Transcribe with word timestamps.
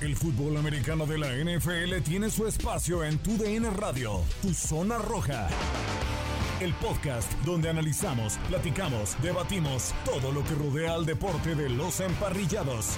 El 0.00 0.16
fútbol 0.16 0.56
americano 0.56 1.04
de 1.04 1.18
la 1.18 1.28
NFL 1.28 2.02
tiene 2.02 2.30
su 2.30 2.46
espacio 2.46 3.04
en 3.04 3.18
tu 3.18 3.36
DN 3.36 3.68
Radio, 3.68 4.22
tu 4.40 4.54
zona 4.54 4.96
roja. 4.96 5.46
El 6.58 6.72
podcast 6.74 7.30
donde 7.44 7.68
analizamos, 7.68 8.38
platicamos, 8.48 9.14
debatimos 9.22 9.92
todo 10.06 10.32
lo 10.32 10.42
que 10.42 10.54
rodea 10.54 10.94
al 10.94 11.04
deporte 11.04 11.54
de 11.54 11.68
los 11.68 12.00
emparrillados. 12.00 12.96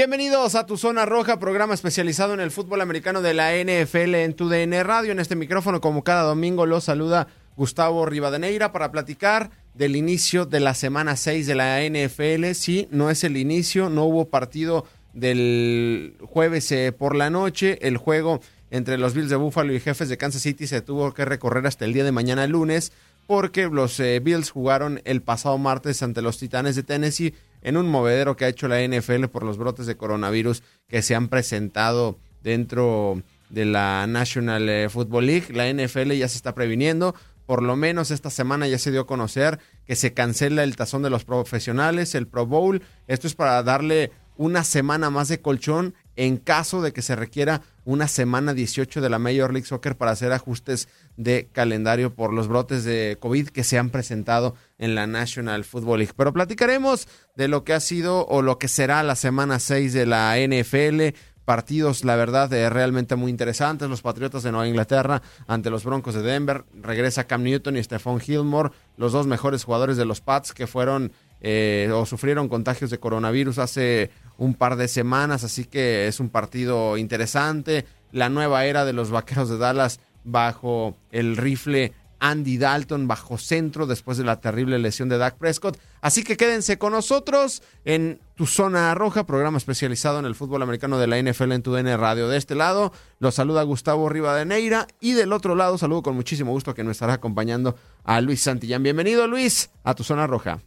Bienvenidos 0.00 0.54
a 0.54 0.64
Tu 0.64 0.78
Zona 0.78 1.04
Roja, 1.04 1.38
programa 1.38 1.74
especializado 1.74 2.32
en 2.32 2.40
el 2.40 2.50
fútbol 2.50 2.80
americano 2.80 3.20
de 3.20 3.34
la 3.34 3.52
NFL 3.52 4.14
en 4.14 4.32
tu 4.32 4.48
DN 4.48 4.82
Radio. 4.82 5.12
En 5.12 5.20
este 5.20 5.36
micrófono, 5.36 5.82
como 5.82 6.04
cada 6.04 6.22
domingo, 6.22 6.64
los 6.64 6.84
saluda 6.84 7.26
Gustavo 7.54 8.06
Rivadeneira 8.06 8.72
para 8.72 8.92
platicar 8.92 9.50
del 9.74 9.96
inicio 9.96 10.46
de 10.46 10.60
la 10.60 10.72
semana 10.72 11.16
6 11.16 11.46
de 11.46 11.54
la 11.54 11.82
NFL. 11.82 12.54
Sí, 12.54 12.88
no 12.90 13.10
es 13.10 13.24
el 13.24 13.36
inicio, 13.36 13.90
no 13.90 14.04
hubo 14.04 14.30
partido 14.30 14.86
del 15.12 16.16
jueves 16.22 16.72
eh, 16.72 16.92
por 16.92 17.14
la 17.14 17.28
noche. 17.28 17.78
El 17.86 17.98
juego 17.98 18.40
entre 18.70 18.96
los 18.96 19.12
Bills 19.12 19.28
de 19.28 19.36
Buffalo 19.36 19.74
y 19.74 19.80
jefes 19.80 20.08
de 20.08 20.16
Kansas 20.16 20.40
City 20.40 20.66
se 20.66 20.80
tuvo 20.80 21.12
que 21.12 21.26
recorrer 21.26 21.66
hasta 21.66 21.84
el 21.84 21.92
día 21.92 22.04
de 22.04 22.12
mañana 22.12 22.46
lunes 22.46 22.90
porque 23.26 23.68
los 23.68 24.00
eh, 24.00 24.18
Bills 24.18 24.50
jugaron 24.50 25.02
el 25.04 25.20
pasado 25.20 25.58
martes 25.58 26.02
ante 26.02 26.22
los 26.22 26.38
Titanes 26.38 26.74
de 26.74 26.84
Tennessee 26.84 27.34
en 27.62 27.76
un 27.76 27.88
movedero 27.88 28.36
que 28.36 28.44
ha 28.44 28.48
hecho 28.48 28.68
la 28.68 28.80
NFL 28.86 29.26
por 29.26 29.42
los 29.42 29.58
brotes 29.58 29.86
de 29.86 29.96
coronavirus 29.96 30.62
que 30.88 31.02
se 31.02 31.14
han 31.14 31.28
presentado 31.28 32.18
dentro 32.42 33.22
de 33.50 33.64
la 33.64 34.06
National 34.06 34.68
eh, 34.68 34.88
Football 34.88 35.26
League. 35.26 35.46
La 35.52 35.72
NFL 35.72 36.12
ya 36.12 36.28
se 36.28 36.36
está 36.36 36.54
previniendo. 36.54 37.14
Por 37.46 37.62
lo 37.62 37.74
menos 37.74 38.10
esta 38.10 38.30
semana 38.30 38.68
ya 38.68 38.78
se 38.78 38.92
dio 38.92 39.02
a 39.02 39.06
conocer 39.06 39.58
que 39.84 39.96
se 39.96 40.14
cancela 40.14 40.62
el 40.62 40.76
tazón 40.76 41.02
de 41.02 41.10
los 41.10 41.24
profesionales, 41.24 42.14
el 42.14 42.28
Pro 42.28 42.46
Bowl. 42.46 42.82
Esto 43.08 43.26
es 43.26 43.34
para 43.34 43.62
darle 43.62 44.12
una 44.36 44.64
semana 44.64 45.10
más 45.10 45.28
de 45.28 45.40
colchón 45.40 45.94
en 46.16 46.36
caso 46.36 46.80
de 46.80 46.92
que 46.92 47.02
se 47.02 47.16
requiera 47.16 47.62
una 47.90 48.06
semana 48.06 48.54
18 48.54 49.00
de 49.00 49.10
la 49.10 49.18
Major 49.18 49.52
League 49.52 49.66
Soccer 49.66 49.96
para 49.96 50.12
hacer 50.12 50.32
ajustes 50.32 50.88
de 51.16 51.48
calendario 51.52 52.14
por 52.14 52.32
los 52.32 52.46
brotes 52.46 52.84
de 52.84 53.18
COVID 53.18 53.48
que 53.48 53.64
se 53.64 53.78
han 53.78 53.90
presentado 53.90 54.54
en 54.78 54.94
la 54.94 55.08
National 55.08 55.64
Football 55.64 55.98
League. 55.98 56.12
Pero 56.16 56.32
platicaremos 56.32 57.08
de 57.34 57.48
lo 57.48 57.64
que 57.64 57.72
ha 57.72 57.80
sido 57.80 58.26
o 58.28 58.42
lo 58.42 58.58
que 58.58 58.68
será 58.68 59.02
la 59.02 59.16
semana 59.16 59.58
6 59.58 59.92
de 59.92 60.06
la 60.06 60.36
NFL. 60.38 61.16
Partidos, 61.44 62.04
la 62.04 62.14
verdad, 62.14 62.52
eh, 62.52 62.70
realmente 62.70 63.16
muy 63.16 63.28
interesantes. 63.28 63.88
Los 63.88 64.02
Patriotas 64.02 64.44
de 64.44 64.52
Nueva 64.52 64.68
Inglaterra 64.68 65.20
ante 65.48 65.68
los 65.68 65.82
Broncos 65.82 66.14
de 66.14 66.22
Denver. 66.22 66.64
Regresa 66.80 67.26
Cam 67.26 67.42
Newton 67.42 67.76
y 67.76 67.82
Stephon 67.82 68.20
Gilmore, 68.20 68.70
los 68.98 69.10
dos 69.10 69.26
mejores 69.26 69.64
jugadores 69.64 69.96
de 69.96 70.04
los 70.04 70.20
Pats 70.20 70.52
que 70.52 70.68
fueron 70.68 71.10
eh, 71.40 71.90
o 71.92 72.04
sufrieron 72.04 72.48
contagios 72.48 72.90
de 72.90 73.00
coronavirus 73.00 73.58
hace 73.58 74.10
un 74.40 74.54
par 74.54 74.76
de 74.76 74.88
semanas, 74.88 75.44
así 75.44 75.66
que 75.66 76.08
es 76.08 76.18
un 76.18 76.30
partido 76.30 76.96
interesante. 76.96 77.84
La 78.10 78.30
nueva 78.30 78.64
era 78.64 78.86
de 78.86 78.94
los 78.94 79.10
Vaqueros 79.10 79.50
de 79.50 79.58
Dallas 79.58 80.00
bajo 80.24 80.96
el 81.12 81.36
rifle 81.36 81.92
Andy 82.20 82.56
Dalton 82.56 83.06
bajo 83.06 83.36
centro 83.36 83.86
después 83.86 84.16
de 84.16 84.24
la 84.24 84.40
terrible 84.40 84.78
lesión 84.78 85.10
de 85.10 85.18
Dak 85.18 85.36
Prescott. 85.36 85.78
Así 86.00 86.24
que 86.24 86.38
quédense 86.38 86.78
con 86.78 86.94
nosotros 86.94 87.62
en 87.84 88.18
tu 88.34 88.46
zona 88.46 88.94
roja, 88.94 89.26
programa 89.26 89.58
especializado 89.58 90.18
en 90.18 90.24
el 90.24 90.34
fútbol 90.34 90.62
americano 90.62 90.98
de 90.98 91.06
la 91.06 91.20
NFL 91.20 91.52
en 91.52 91.62
tu 91.62 91.72
DN 91.74 91.94
Radio. 91.98 92.28
De 92.28 92.38
este 92.38 92.54
lado 92.54 92.92
los 93.18 93.34
saluda 93.34 93.62
Gustavo 93.62 94.08
Rivadeneira 94.08 94.86
y 95.00 95.12
del 95.12 95.34
otro 95.34 95.54
lado 95.54 95.76
saludo 95.76 96.02
con 96.02 96.16
muchísimo 96.16 96.52
gusto 96.52 96.74
que 96.74 96.82
nos 96.82 96.92
estará 96.92 97.12
acompañando 97.12 97.76
a 98.04 98.22
Luis 98.22 98.40
Santillán. 98.40 98.82
Bienvenido 98.82 99.26
Luis 99.26 99.70
a 99.84 99.94
tu 99.94 100.02
zona 100.02 100.26
roja. 100.26 100.60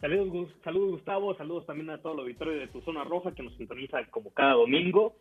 Saludos, 0.00 0.48
saludos 0.64 0.90
Gustavo, 0.92 1.34
saludos 1.34 1.66
también 1.66 1.90
a 1.90 1.98
todo 1.98 2.14
el 2.14 2.20
auditorio 2.20 2.54
de 2.54 2.68
tu 2.68 2.80
zona 2.80 3.04
roja 3.04 3.34
que 3.34 3.42
nos 3.42 3.54
sintoniza 3.56 4.02
como 4.06 4.30
cada 4.32 4.54
domingo. 4.54 5.14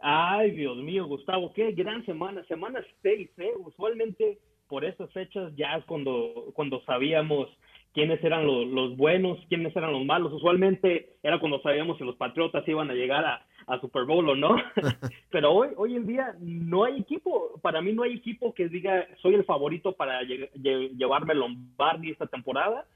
Ay, 0.00 0.52
Dios 0.52 0.78
mío, 0.78 1.04
Gustavo, 1.06 1.52
qué 1.52 1.72
gran 1.72 2.04
semana, 2.06 2.42
semana 2.44 2.82
6, 3.02 3.30
¿eh? 3.36 3.50
Usualmente 3.58 4.38
por 4.68 4.86
esas 4.86 5.12
fechas 5.12 5.54
ya 5.54 5.76
es 5.76 5.84
cuando, 5.84 6.50
cuando 6.54 6.80
sabíamos 6.84 7.48
quiénes 7.92 8.22
eran 8.24 8.46
los, 8.46 8.66
los, 8.66 8.96
buenos, 8.96 9.38
quiénes 9.50 9.76
eran 9.76 9.92
los 9.92 10.06
malos. 10.06 10.32
Usualmente 10.32 11.16
era 11.22 11.38
cuando 11.38 11.60
sabíamos 11.60 11.98
si 11.98 12.04
los 12.04 12.16
Patriotas 12.16 12.66
iban 12.66 12.90
a 12.90 12.94
llegar 12.94 13.22
a, 13.22 13.46
a 13.66 13.80
Super 13.80 14.04
Bowl 14.04 14.30
o 14.30 14.34
no. 14.34 14.56
Pero 15.30 15.52
hoy, 15.52 15.68
hoy 15.76 15.94
en 15.94 16.06
día 16.06 16.34
no 16.40 16.84
hay 16.84 17.00
equipo, 17.00 17.60
para 17.60 17.82
mí 17.82 17.92
no 17.92 18.02
hay 18.02 18.14
equipo 18.14 18.54
que 18.54 18.68
diga 18.68 19.06
soy 19.20 19.34
el 19.34 19.44
favorito 19.44 19.92
para 19.92 20.22
lle 20.22 20.48
llevarme 20.96 21.34
Lombardi 21.34 22.10
esta 22.10 22.26
temporada 22.26 22.86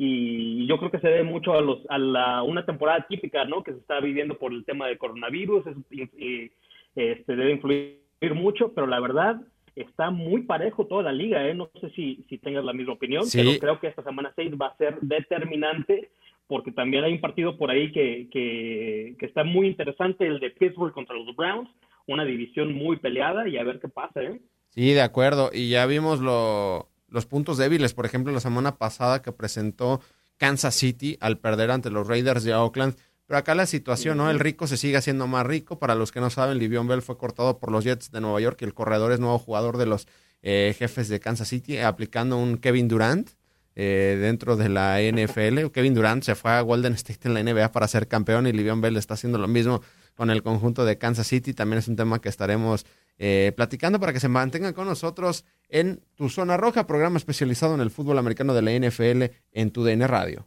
y 0.00 0.64
yo 0.68 0.78
creo 0.78 0.92
que 0.92 1.00
se 1.00 1.08
debe 1.08 1.24
mucho 1.24 1.54
a, 1.54 1.60
los, 1.60 1.80
a 1.88 1.98
la, 1.98 2.44
una 2.44 2.64
temporada 2.64 3.04
típica, 3.08 3.44
¿no? 3.44 3.64
Que 3.64 3.72
se 3.72 3.78
está 3.78 3.98
viviendo 3.98 4.38
por 4.38 4.52
el 4.52 4.64
tema 4.64 4.86
de 4.86 4.96
coronavirus, 4.96 5.64
y, 5.90 6.52
este, 6.94 7.36
debe 7.36 7.50
influir 7.50 7.98
mucho, 8.36 8.72
pero 8.74 8.86
la 8.86 9.00
verdad 9.00 9.40
está 9.74 10.12
muy 10.12 10.42
parejo 10.42 10.86
toda 10.86 11.02
la 11.02 11.12
liga, 11.12 11.44
¿eh? 11.48 11.52
No 11.52 11.68
sé 11.80 11.90
si, 11.96 12.24
si 12.28 12.38
tengas 12.38 12.64
la 12.64 12.72
misma 12.72 12.92
opinión, 12.92 13.24
pero 13.32 13.50
creo 13.58 13.80
que 13.80 13.88
esta 13.88 14.04
semana 14.04 14.32
6 14.36 14.52
va 14.52 14.68
a 14.68 14.76
ser 14.76 15.00
determinante 15.00 16.10
porque 16.46 16.70
también 16.70 17.02
hay 17.02 17.14
un 17.14 17.20
partido 17.20 17.58
por 17.58 17.72
ahí 17.72 17.90
que, 17.90 18.28
que, 18.30 19.16
que 19.18 19.26
está 19.26 19.42
muy 19.42 19.66
interesante, 19.66 20.28
el 20.28 20.38
de 20.38 20.50
Pittsburgh 20.50 20.92
contra 20.92 21.16
los 21.16 21.34
Browns, 21.34 21.68
una 22.06 22.24
división 22.24 22.72
muy 22.72 22.98
peleada 22.98 23.48
y 23.48 23.58
a 23.58 23.64
ver 23.64 23.80
qué 23.80 23.88
pasa, 23.88 24.22
¿eh? 24.22 24.40
Sí, 24.70 24.92
de 24.92 25.02
acuerdo, 25.02 25.50
y 25.52 25.70
ya 25.70 25.86
vimos 25.86 26.20
lo 26.20 26.88
los 27.08 27.26
puntos 27.26 27.58
débiles, 27.58 27.94
por 27.94 28.06
ejemplo, 28.06 28.32
la 28.32 28.40
semana 28.40 28.76
pasada 28.76 29.22
que 29.22 29.32
presentó 29.32 30.00
Kansas 30.36 30.74
City 30.74 31.16
al 31.20 31.38
perder 31.38 31.70
ante 31.70 31.90
los 31.90 32.06
Raiders 32.06 32.44
de 32.44 32.54
Oakland. 32.54 32.96
Pero 33.26 33.38
acá 33.38 33.54
la 33.54 33.66
situación, 33.66 34.16
¿no? 34.16 34.30
El 34.30 34.38
rico 34.38 34.66
se 34.66 34.78
sigue 34.78 34.96
haciendo 34.96 35.26
más 35.26 35.46
rico. 35.46 35.78
Para 35.78 35.94
los 35.94 36.12
que 36.12 36.20
no 36.20 36.30
saben, 36.30 36.58
Livion 36.58 36.88
Bell 36.88 37.02
fue 37.02 37.18
cortado 37.18 37.58
por 37.58 37.70
los 37.70 37.84
Jets 37.84 38.10
de 38.10 38.22
Nueva 38.22 38.40
York 38.40 38.58
y 38.62 38.64
el 38.64 38.72
corredor 38.72 39.12
es 39.12 39.20
nuevo 39.20 39.38
jugador 39.38 39.76
de 39.76 39.84
los 39.84 40.08
eh, 40.42 40.74
jefes 40.78 41.08
de 41.08 41.20
Kansas 41.20 41.48
City, 41.48 41.78
aplicando 41.78 42.38
un 42.38 42.56
Kevin 42.56 42.88
Durant 42.88 43.28
eh, 43.74 44.16
dentro 44.18 44.56
de 44.56 44.70
la 44.70 44.98
NFL. 45.00 45.66
Kevin 45.72 45.94
Durant 45.94 46.22
se 46.22 46.36
fue 46.36 46.52
a 46.52 46.60
Golden 46.62 46.94
State 46.94 47.28
en 47.28 47.34
la 47.34 47.42
NBA 47.42 47.70
para 47.70 47.86
ser 47.86 48.08
campeón 48.08 48.46
y 48.46 48.52
Livion 48.52 48.80
Bell 48.80 48.96
está 48.96 49.14
haciendo 49.14 49.36
lo 49.36 49.48
mismo 49.48 49.82
con 50.14 50.30
el 50.30 50.42
conjunto 50.42 50.86
de 50.86 50.96
Kansas 50.96 51.26
City. 51.26 51.52
También 51.52 51.80
es 51.80 51.88
un 51.88 51.96
tema 51.96 52.20
que 52.20 52.30
estaremos 52.30 52.86
eh, 53.18 53.52
platicando 53.56 53.98
para 53.98 54.12
que 54.12 54.20
se 54.20 54.28
mantengan 54.28 54.72
con 54.72 54.86
nosotros 54.86 55.44
en 55.68 56.04
Tu 56.14 56.28
Zona 56.28 56.56
Roja, 56.56 56.86
programa 56.86 57.18
especializado 57.18 57.74
en 57.74 57.80
el 57.80 57.90
fútbol 57.90 58.18
americano 58.18 58.54
de 58.54 58.62
la 58.62 58.72
NFL 58.72 59.34
en 59.52 59.70
tu 59.72 59.82
DN 59.82 60.06
Radio. 60.06 60.46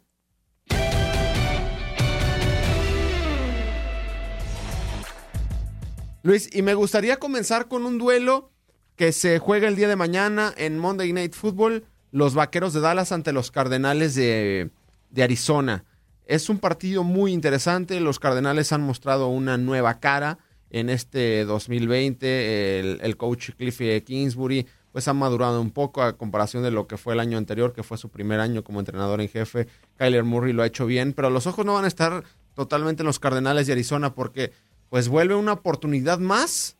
Luis, 6.22 6.48
y 6.54 6.62
me 6.62 6.74
gustaría 6.74 7.18
comenzar 7.18 7.68
con 7.68 7.84
un 7.84 7.98
duelo 7.98 8.52
que 8.96 9.12
se 9.12 9.38
juega 9.38 9.68
el 9.68 9.76
día 9.76 9.88
de 9.88 9.96
mañana 9.96 10.54
en 10.56 10.78
Monday 10.78 11.12
Night 11.12 11.34
Football, 11.34 11.84
los 12.10 12.34
Vaqueros 12.34 12.72
de 12.72 12.80
Dallas 12.80 13.10
ante 13.10 13.32
los 13.32 13.50
Cardenales 13.50 14.14
de, 14.14 14.70
de 15.10 15.22
Arizona. 15.22 15.84
Es 16.24 16.48
un 16.48 16.58
partido 16.58 17.02
muy 17.02 17.32
interesante, 17.32 17.98
los 18.00 18.18
Cardenales 18.20 18.72
han 18.72 18.82
mostrado 18.82 19.28
una 19.28 19.58
nueva 19.58 19.98
cara 19.98 20.38
en 20.72 20.90
este 20.90 21.44
2020. 21.44 22.80
El, 22.80 23.00
el 23.02 23.16
coach 23.16 23.50
Cliffy 23.56 24.00
Kingsbury 24.00 24.66
pues 24.90 25.08
ha 25.08 25.14
madurado 25.14 25.60
un 25.60 25.70
poco 25.70 26.02
a 26.02 26.16
comparación 26.18 26.62
de 26.62 26.70
lo 26.70 26.86
que 26.86 26.98
fue 26.98 27.14
el 27.14 27.20
año 27.20 27.38
anterior, 27.38 27.72
que 27.72 27.82
fue 27.82 27.96
su 27.96 28.10
primer 28.10 28.40
año 28.40 28.62
como 28.62 28.80
entrenador 28.80 29.20
en 29.20 29.28
jefe. 29.28 29.66
Kyler 29.96 30.24
Murray 30.24 30.52
lo 30.52 30.62
ha 30.62 30.66
hecho 30.66 30.84
bien, 30.84 31.14
pero 31.14 31.30
los 31.30 31.46
ojos 31.46 31.64
no 31.64 31.74
van 31.74 31.84
a 31.84 31.88
estar 31.88 32.24
totalmente 32.54 33.02
en 33.02 33.06
los 33.06 33.18
Cardenales 33.18 33.66
de 33.66 33.72
Arizona 33.72 34.14
porque 34.14 34.52
pues 34.90 35.08
vuelve 35.08 35.34
una 35.34 35.54
oportunidad 35.54 36.18
más 36.18 36.76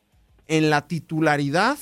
en 0.47 0.69
la 0.69 0.87
titularidad 0.87 1.79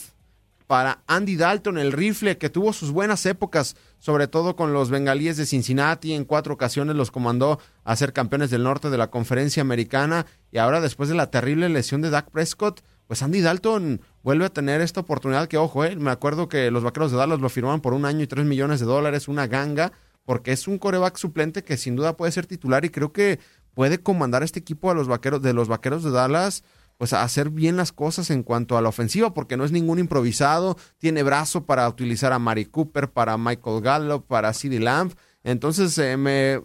para 0.71 1.03
Andy 1.09 1.35
Dalton, 1.35 1.79
el 1.79 1.91
rifle 1.91 2.39
que 2.39 2.49
tuvo 2.49 2.73
sus 2.73 2.93
buenas 2.93 3.27
épocas, 3.27 3.75
sobre 3.99 4.29
todo 4.29 4.55
con 4.55 4.73
los 4.73 4.89
bengalíes 4.89 5.37
de 5.37 5.45
Cincinnati, 5.45 6.13
en 6.13 6.25
cuatro 6.25 6.55
ocasiones 6.55 6.95
los 6.95 7.11
comandó 7.11 7.59
a 7.83 7.97
ser 7.97 8.13
campeones 8.13 8.51
del 8.51 8.63
norte 8.63 8.89
de 8.89 8.97
la 8.97 9.11
conferencia 9.11 9.63
americana 9.63 10.27
y 10.53 10.59
ahora 10.59 10.81
después 10.81 11.09
de 11.09 11.17
la 11.17 11.29
terrible 11.29 11.69
lesión 11.71 12.03
de 12.03 12.11
Dak 12.11 12.31
Prescott, 12.31 12.83
pues 13.09 13.21
Andy 13.21 13.41
Dalton 13.41 14.01
vuelve 14.23 14.45
a 14.45 14.51
tener 14.51 14.81
esta 14.81 15.01
oportunidad 15.01 15.49
que, 15.49 15.57
ojo, 15.57 15.85
eh, 15.85 15.97
me 15.97 16.13
acuerdo 16.13 16.49
que 16.49 16.71
los 16.71 16.85
Vaqueros 16.85 17.11
de 17.11 17.19
Dallas 17.19 17.41
lo 17.41 17.49
firmaron 17.49 17.81
por 17.81 17.93
un 17.93 18.05
año 18.05 18.23
y 18.23 18.29
tres 18.29 18.47
millones 18.47 18.79
de 18.79 18.87
dólares, 18.87 19.27
una 19.27 19.49
ganga, 19.49 19.91
porque 20.25 20.53
es 20.53 20.69
un 20.69 20.79
coreback 20.79 21.17
suplente 21.17 21.65
que 21.65 21.79
sin 21.79 21.97
duda 21.97 22.17
puede 22.17 22.31
ser 22.31 22.47
titular 22.47 22.85
y 22.85 22.91
creo 22.91 23.13
que 23.13 23.41
puede 23.75 24.01
comandar 24.01 24.45
este 24.45 24.61
equipo 24.61 24.89
a 24.89 24.95
los 24.95 25.09
vaqueros 25.09 25.43
de 25.43 25.53
los 25.53 25.67
Vaqueros 25.67 26.05
de 26.05 26.13
Dallas 26.13 26.63
pues 27.01 27.15
a 27.15 27.23
hacer 27.23 27.49
bien 27.49 27.79
las 27.79 27.93
cosas 27.93 28.31
en 28.31 28.43
cuanto 28.43 28.77
a 28.77 28.83
la 28.83 28.91
ofensiva, 28.91 29.33
porque 29.33 29.57
no 29.57 29.65
es 29.65 29.73
ningún 29.73 29.99
improvisado, 29.99 30.77
tiene 30.99 31.23
brazo 31.23 31.65
para 31.65 31.89
utilizar 31.89 32.35
a 32.35 32.39
Mari 32.39 32.67
Cooper, 32.67 33.09
para 33.09 33.39
Michael 33.39 33.81
Gallup, 33.81 34.27
para 34.27 34.53
CeeDee 34.53 34.81
Lamb. 34.81 35.13
Entonces, 35.43 35.97
eh, 35.97 36.19
me 36.19 36.61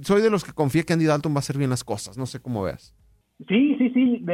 soy 0.00 0.22
de 0.22 0.30
los 0.30 0.42
que 0.42 0.54
confía 0.54 0.84
que 0.84 0.94
Andy 0.94 1.04
Dalton 1.04 1.32
va 1.32 1.36
a 1.36 1.40
hacer 1.40 1.58
bien 1.58 1.68
las 1.68 1.84
cosas. 1.84 2.16
No 2.16 2.24
sé 2.24 2.40
cómo 2.40 2.62
veas. 2.62 2.96
Sí, 3.46 3.76
sí, 3.76 3.90
sí. 3.90 4.24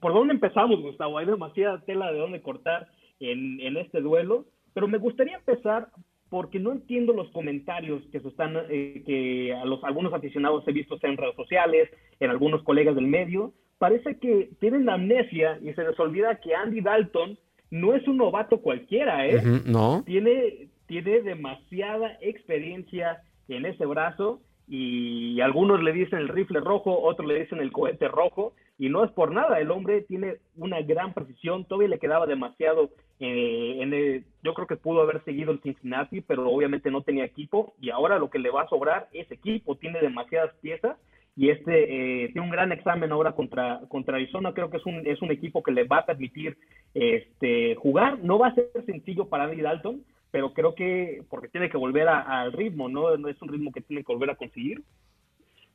¿Por 0.00 0.14
dónde 0.14 0.32
empezamos, 0.32 0.80
Gustavo? 0.80 1.18
Hay 1.18 1.26
demasiada 1.26 1.84
tela 1.84 2.10
de 2.10 2.20
dónde 2.20 2.40
cortar 2.40 2.88
en, 3.20 3.60
en 3.60 3.76
este 3.76 4.00
duelo. 4.00 4.46
Pero 4.72 4.88
me 4.88 4.96
gustaría 4.96 5.36
empezar 5.36 5.90
porque 6.30 6.58
no 6.58 6.72
entiendo 6.72 7.12
los 7.12 7.28
comentarios 7.32 8.02
que 8.10 8.16
están, 8.18 8.56
eh, 8.70 9.02
que 9.04 9.52
a 9.52 9.66
los 9.66 9.84
algunos 9.84 10.14
aficionados 10.14 10.66
he 10.66 10.72
visto 10.72 10.96
en 11.02 11.18
redes 11.18 11.36
sociales, 11.36 11.90
en 12.20 12.30
algunos 12.30 12.62
colegas 12.62 12.94
del 12.94 13.06
medio, 13.06 13.52
parece 13.78 14.18
que 14.18 14.50
tienen 14.60 14.86
la 14.86 14.94
amnesia 14.94 15.58
y 15.62 15.72
se 15.72 15.84
les 15.84 15.98
olvida 15.98 16.40
que 16.40 16.54
Andy 16.54 16.80
Dalton 16.80 17.38
no 17.70 17.94
es 17.94 18.06
un 18.08 18.16
novato 18.16 18.60
cualquiera, 18.60 19.26
¿eh? 19.26 19.42
no. 19.66 20.02
Tiene, 20.06 20.68
tiene 20.86 21.20
demasiada 21.20 22.16
experiencia 22.20 23.22
en 23.48 23.66
ese 23.66 23.86
brazo 23.86 24.40
y 24.66 25.40
algunos 25.40 25.82
le 25.82 25.92
dicen 25.92 26.18
el 26.18 26.28
rifle 26.28 26.60
rojo, 26.60 27.00
otros 27.00 27.26
le 27.26 27.40
dicen 27.40 27.58
el 27.58 27.72
cohete 27.72 28.08
rojo 28.08 28.52
y 28.78 28.88
no 28.88 29.02
es 29.04 29.10
por 29.12 29.32
nada, 29.32 29.58
el 29.60 29.70
hombre 29.70 30.02
tiene 30.02 30.36
una 30.56 30.80
gran 30.82 31.12
precisión, 31.12 31.64
todavía 31.64 31.88
le 31.88 31.98
quedaba 31.98 32.26
demasiado, 32.26 32.90
eh, 33.18 33.78
en 33.80 34.24
yo 34.42 34.54
creo 34.54 34.66
que 34.66 34.76
pudo 34.76 35.02
haber 35.02 35.24
seguido 35.24 35.52
el 35.52 35.60
Cincinnati, 35.60 36.20
pero 36.20 36.48
obviamente 36.48 36.90
no 36.90 37.02
tenía 37.02 37.24
equipo 37.24 37.74
y 37.80 37.90
ahora 37.90 38.18
lo 38.18 38.30
que 38.30 38.38
le 38.38 38.50
va 38.50 38.62
a 38.62 38.68
sobrar 38.68 39.08
es 39.12 39.30
equipo, 39.32 39.76
tiene 39.76 40.00
demasiadas 40.00 40.54
piezas 40.60 40.96
y 41.38 41.50
este 41.50 42.24
eh, 42.24 42.30
tiene 42.32 42.40
un 42.40 42.50
gran 42.50 42.72
examen 42.72 43.12
ahora 43.12 43.30
contra, 43.30 43.82
contra 43.86 44.16
Arizona. 44.16 44.52
Creo 44.52 44.70
que 44.70 44.78
es 44.78 44.86
un, 44.86 45.06
es 45.06 45.22
un 45.22 45.30
equipo 45.30 45.62
que 45.62 45.70
le 45.70 45.84
va 45.84 45.98
a 45.98 46.06
permitir 46.06 46.58
este, 46.94 47.76
jugar. 47.76 48.18
No 48.24 48.40
va 48.40 48.48
a 48.48 48.54
ser 48.56 48.72
sencillo 48.84 49.28
para 49.28 49.44
Andy 49.44 49.62
Dalton, 49.62 50.04
pero 50.32 50.52
creo 50.52 50.74
que 50.74 51.22
porque 51.30 51.46
tiene 51.46 51.70
que 51.70 51.76
volver 51.76 52.08
al 52.08 52.52
ritmo, 52.52 52.88
¿no? 52.88 53.16
No 53.16 53.28
es 53.28 53.40
un 53.40 53.50
ritmo 53.50 53.70
que 53.70 53.82
tiene 53.82 54.02
que 54.02 54.12
volver 54.12 54.30
a 54.30 54.34
conseguir. 54.34 54.82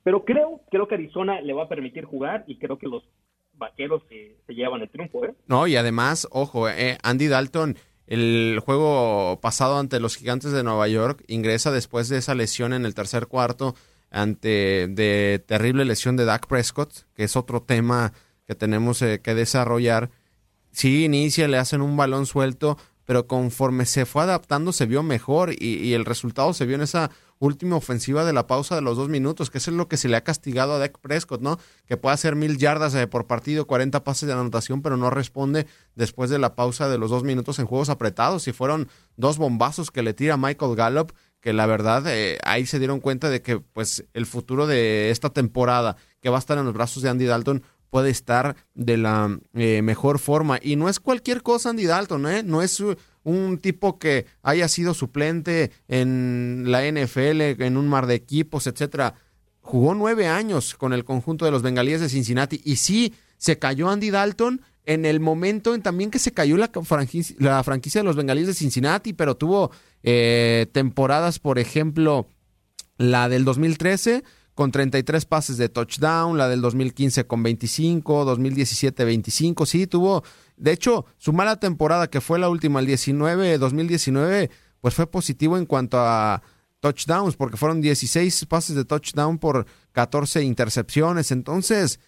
Pero 0.03 0.25
creo, 0.25 0.59
creo 0.69 0.89
que 0.89 0.95
Arizona 0.95 1.39
le 1.39 1.53
va 1.53 1.63
a 1.63 1.69
permitir 1.69 2.03
jugar 2.03 2.43
y 2.45 2.57
creo 2.57 2.77
que 2.77 2.89
los 2.89 3.05
vaqueros 3.53 4.03
se, 4.09 4.53
llevan 4.53 4.81
el 4.81 4.89
triunfo, 4.89 5.23
¿eh? 5.23 5.33
No, 5.47 5.65
y 5.65 5.77
además, 5.77 6.27
ojo, 6.31 6.67
eh, 6.67 6.97
Andy 7.03 7.29
Dalton, 7.29 7.77
el 8.05 8.59
juego 8.59 9.39
pasado 9.39 9.79
ante 9.79 10.01
los 10.01 10.17
gigantes 10.17 10.51
de 10.51 10.65
Nueva 10.65 10.89
York, 10.89 11.23
ingresa 11.29 11.71
después 11.71 12.09
de 12.09 12.17
esa 12.17 12.35
lesión 12.35 12.73
en 12.73 12.85
el 12.85 12.95
tercer 12.95 13.27
cuarto 13.27 13.75
ante 14.13 14.87
de 14.89 15.43
terrible 15.45 15.83
lesión 15.83 16.15
de 16.15 16.25
Dak 16.25 16.47
Prescott, 16.47 17.05
que 17.15 17.23
es 17.23 17.35
otro 17.35 17.63
tema 17.63 18.13
que 18.45 18.55
tenemos 18.55 19.01
eh, 19.01 19.19
que 19.21 19.33
desarrollar. 19.33 20.11
Sí, 20.71 21.03
inicia, 21.03 21.47
le 21.47 21.57
hacen 21.57 21.81
un 21.81 21.97
balón 21.97 22.25
suelto, 22.25 22.77
pero 23.05 23.27
conforme 23.27 23.85
se 23.85 24.05
fue 24.05 24.23
adaptando 24.23 24.71
se 24.71 24.85
vio 24.85 25.03
mejor 25.03 25.51
y, 25.51 25.93
el 25.93 26.05
resultado 26.05 26.53
se 26.53 26.65
vio 26.65 26.75
en 26.75 26.81
esa 26.81 27.11
última 27.39 27.75
ofensiva 27.75 28.23
de 28.23 28.33
la 28.33 28.47
pausa 28.47 28.75
de 28.75 28.81
los 28.81 28.95
dos 28.95 29.09
minutos, 29.09 29.49
que 29.49 29.57
eso 29.57 29.71
es 29.71 29.77
lo 29.77 29.87
que 29.87 29.97
se 29.97 30.07
le 30.07 30.15
ha 30.15 30.23
castigado 30.23 30.73
a 30.73 30.77
Dak 30.77 30.99
Prescott, 30.99 31.41
¿no? 31.41 31.59
Que 31.85 31.97
puede 31.97 32.13
hacer 32.13 32.35
mil 32.35 32.57
yardas 32.57 32.95
eh, 32.95 33.07
por 33.07 33.25
partido, 33.25 33.67
40 33.67 34.03
pases 34.03 34.27
de 34.27 34.33
anotación, 34.33 34.81
pero 34.81 34.95
no 34.95 35.09
responde 35.09 35.67
después 35.95 36.29
de 36.29 36.39
la 36.39 36.55
pausa 36.55 36.87
de 36.87 36.97
los 36.97 37.09
dos 37.09 37.23
minutos 37.23 37.59
en 37.59 37.65
juegos 37.65 37.89
apretados. 37.89 38.47
Y 38.47 38.53
fueron 38.53 38.87
dos 39.17 39.37
bombazos 39.37 39.91
que 39.91 40.03
le 40.03 40.13
tira 40.13 40.37
Michael 40.37 40.75
Gallup 40.75 41.11
que 41.43 41.51
la 41.51 41.65
verdad 41.65 42.05
eh, 42.07 42.39
ahí 42.45 42.65
se 42.65 42.79
dieron 42.79 43.01
cuenta 43.01 43.29
de 43.29 43.41
que 43.41 43.59
pues 43.59 44.05
el 44.13 44.25
futuro 44.25 44.65
de 44.65 45.09
esta 45.09 45.29
temporada 45.29 45.97
que 46.21 46.29
va 46.29 46.37
a 46.37 46.39
estar 46.39 46.57
en 46.57 46.63
los 46.63 46.73
brazos 46.73 47.03
de 47.03 47.09
Andy 47.09 47.25
Dalton 47.25 47.63
puede 47.89 48.09
estar 48.09 48.55
de 48.75 48.95
la 48.95 49.37
eh, 49.53 49.81
mejor 49.81 50.19
forma 50.19 50.57
y 50.61 50.77
no 50.77 50.87
es 50.87 51.01
cualquier 51.01 51.43
cosa 51.43 51.71
Andy 51.71 51.85
Dalton, 51.85 52.27
¿eh? 52.27 52.43
no 52.43 52.61
es 52.61 52.81
un 53.23 53.57
tipo 53.57 53.99
que 53.99 54.25
haya 54.41 54.69
sido 54.69 54.93
suplente 54.93 55.71
en 55.89 56.63
la 56.67 56.89
NFL, 56.89 57.61
en 57.61 57.75
un 57.75 57.89
mar 57.89 58.07
de 58.07 58.15
equipos, 58.15 58.65
etcétera. 58.65 59.15
Jugó 59.59 59.95
nueve 59.95 60.27
años 60.27 60.75
con 60.75 60.93
el 60.93 61.03
conjunto 61.03 61.43
de 61.43 61.51
los 61.51 61.61
bengalíes 61.61 61.99
de 61.99 62.07
Cincinnati 62.07 62.61
y 62.63 62.77
sí 62.77 63.13
se 63.37 63.59
cayó 63.59 63.89
Andy 63.89 64.11
Dalton 64.11 64.61
en 64.85 65.05
el 65.05 65.19
momento 65.19 65.75
en 65.75 65.81
también 65.81 66.11
que 66.11 66.19
se 66.19 66.33
cayó 66.33 66.57
la 66.57 66.69
franquicia, 66.83 67.35
la 67.39 67.63
franquicia 67.63 68.01
de 68.01 68.05
los 68.05 68.15
bengalíes 68.15 68.47
de 68.47 68.53
Cincinnati, 68.53 69.13
pero 69.13 69.35
tuvo 69.35 69.71
eh, 70.03 70.67
temporadas, 70.71 71.39
por 71.39 71.59
ejemplo, 71.59 72.27
la 72.97 73.29
del 73.29 73.45
2013 73.45 74.23
con 74.53 74.71
33 74.71 75.25
pases 75.25 75.57
de 75.57 75.69
touchdown, 75.69 76.37
la 76.37 76.47
del 76.47 76.61
2015 76.61 77.25
con 77.25 77.41
25, 77.41 78.25
2017 78.25 79.05
25, 79.05 79.65
sí, 79.65 79.87
tuvo, 79.87 80.23
de 80.57 80.71
hecho, 80.71 81.05
su 81.17 81.33
mala 81.33 81.59
temporada 81.59 82.07
que 82.07 82.21
fue 82.21 82.37
la 82.37 82.49
última, 82.49 82.79
el 82.79 82.85
19, 82.85 83.57
2019, 83.57 84.51
pues 84.79 84.93
fue 84.93 85.07
positivo 85.07 85.57
en 85.57 85.65
cuanto 85.65 85.97
a 85.99 86.43
touchdowns, 86.81 87.35
porque 87.35 87.57
fueron 87.57 87.81
16 87.81 88.45
pases 88.45 88.75
de 88.75 88.85
touchdown 88.85 89.39
por 89.39 89.65
14 89.93 90.43
intercepciones, 90.43 91.31
entonces 91.31 91.99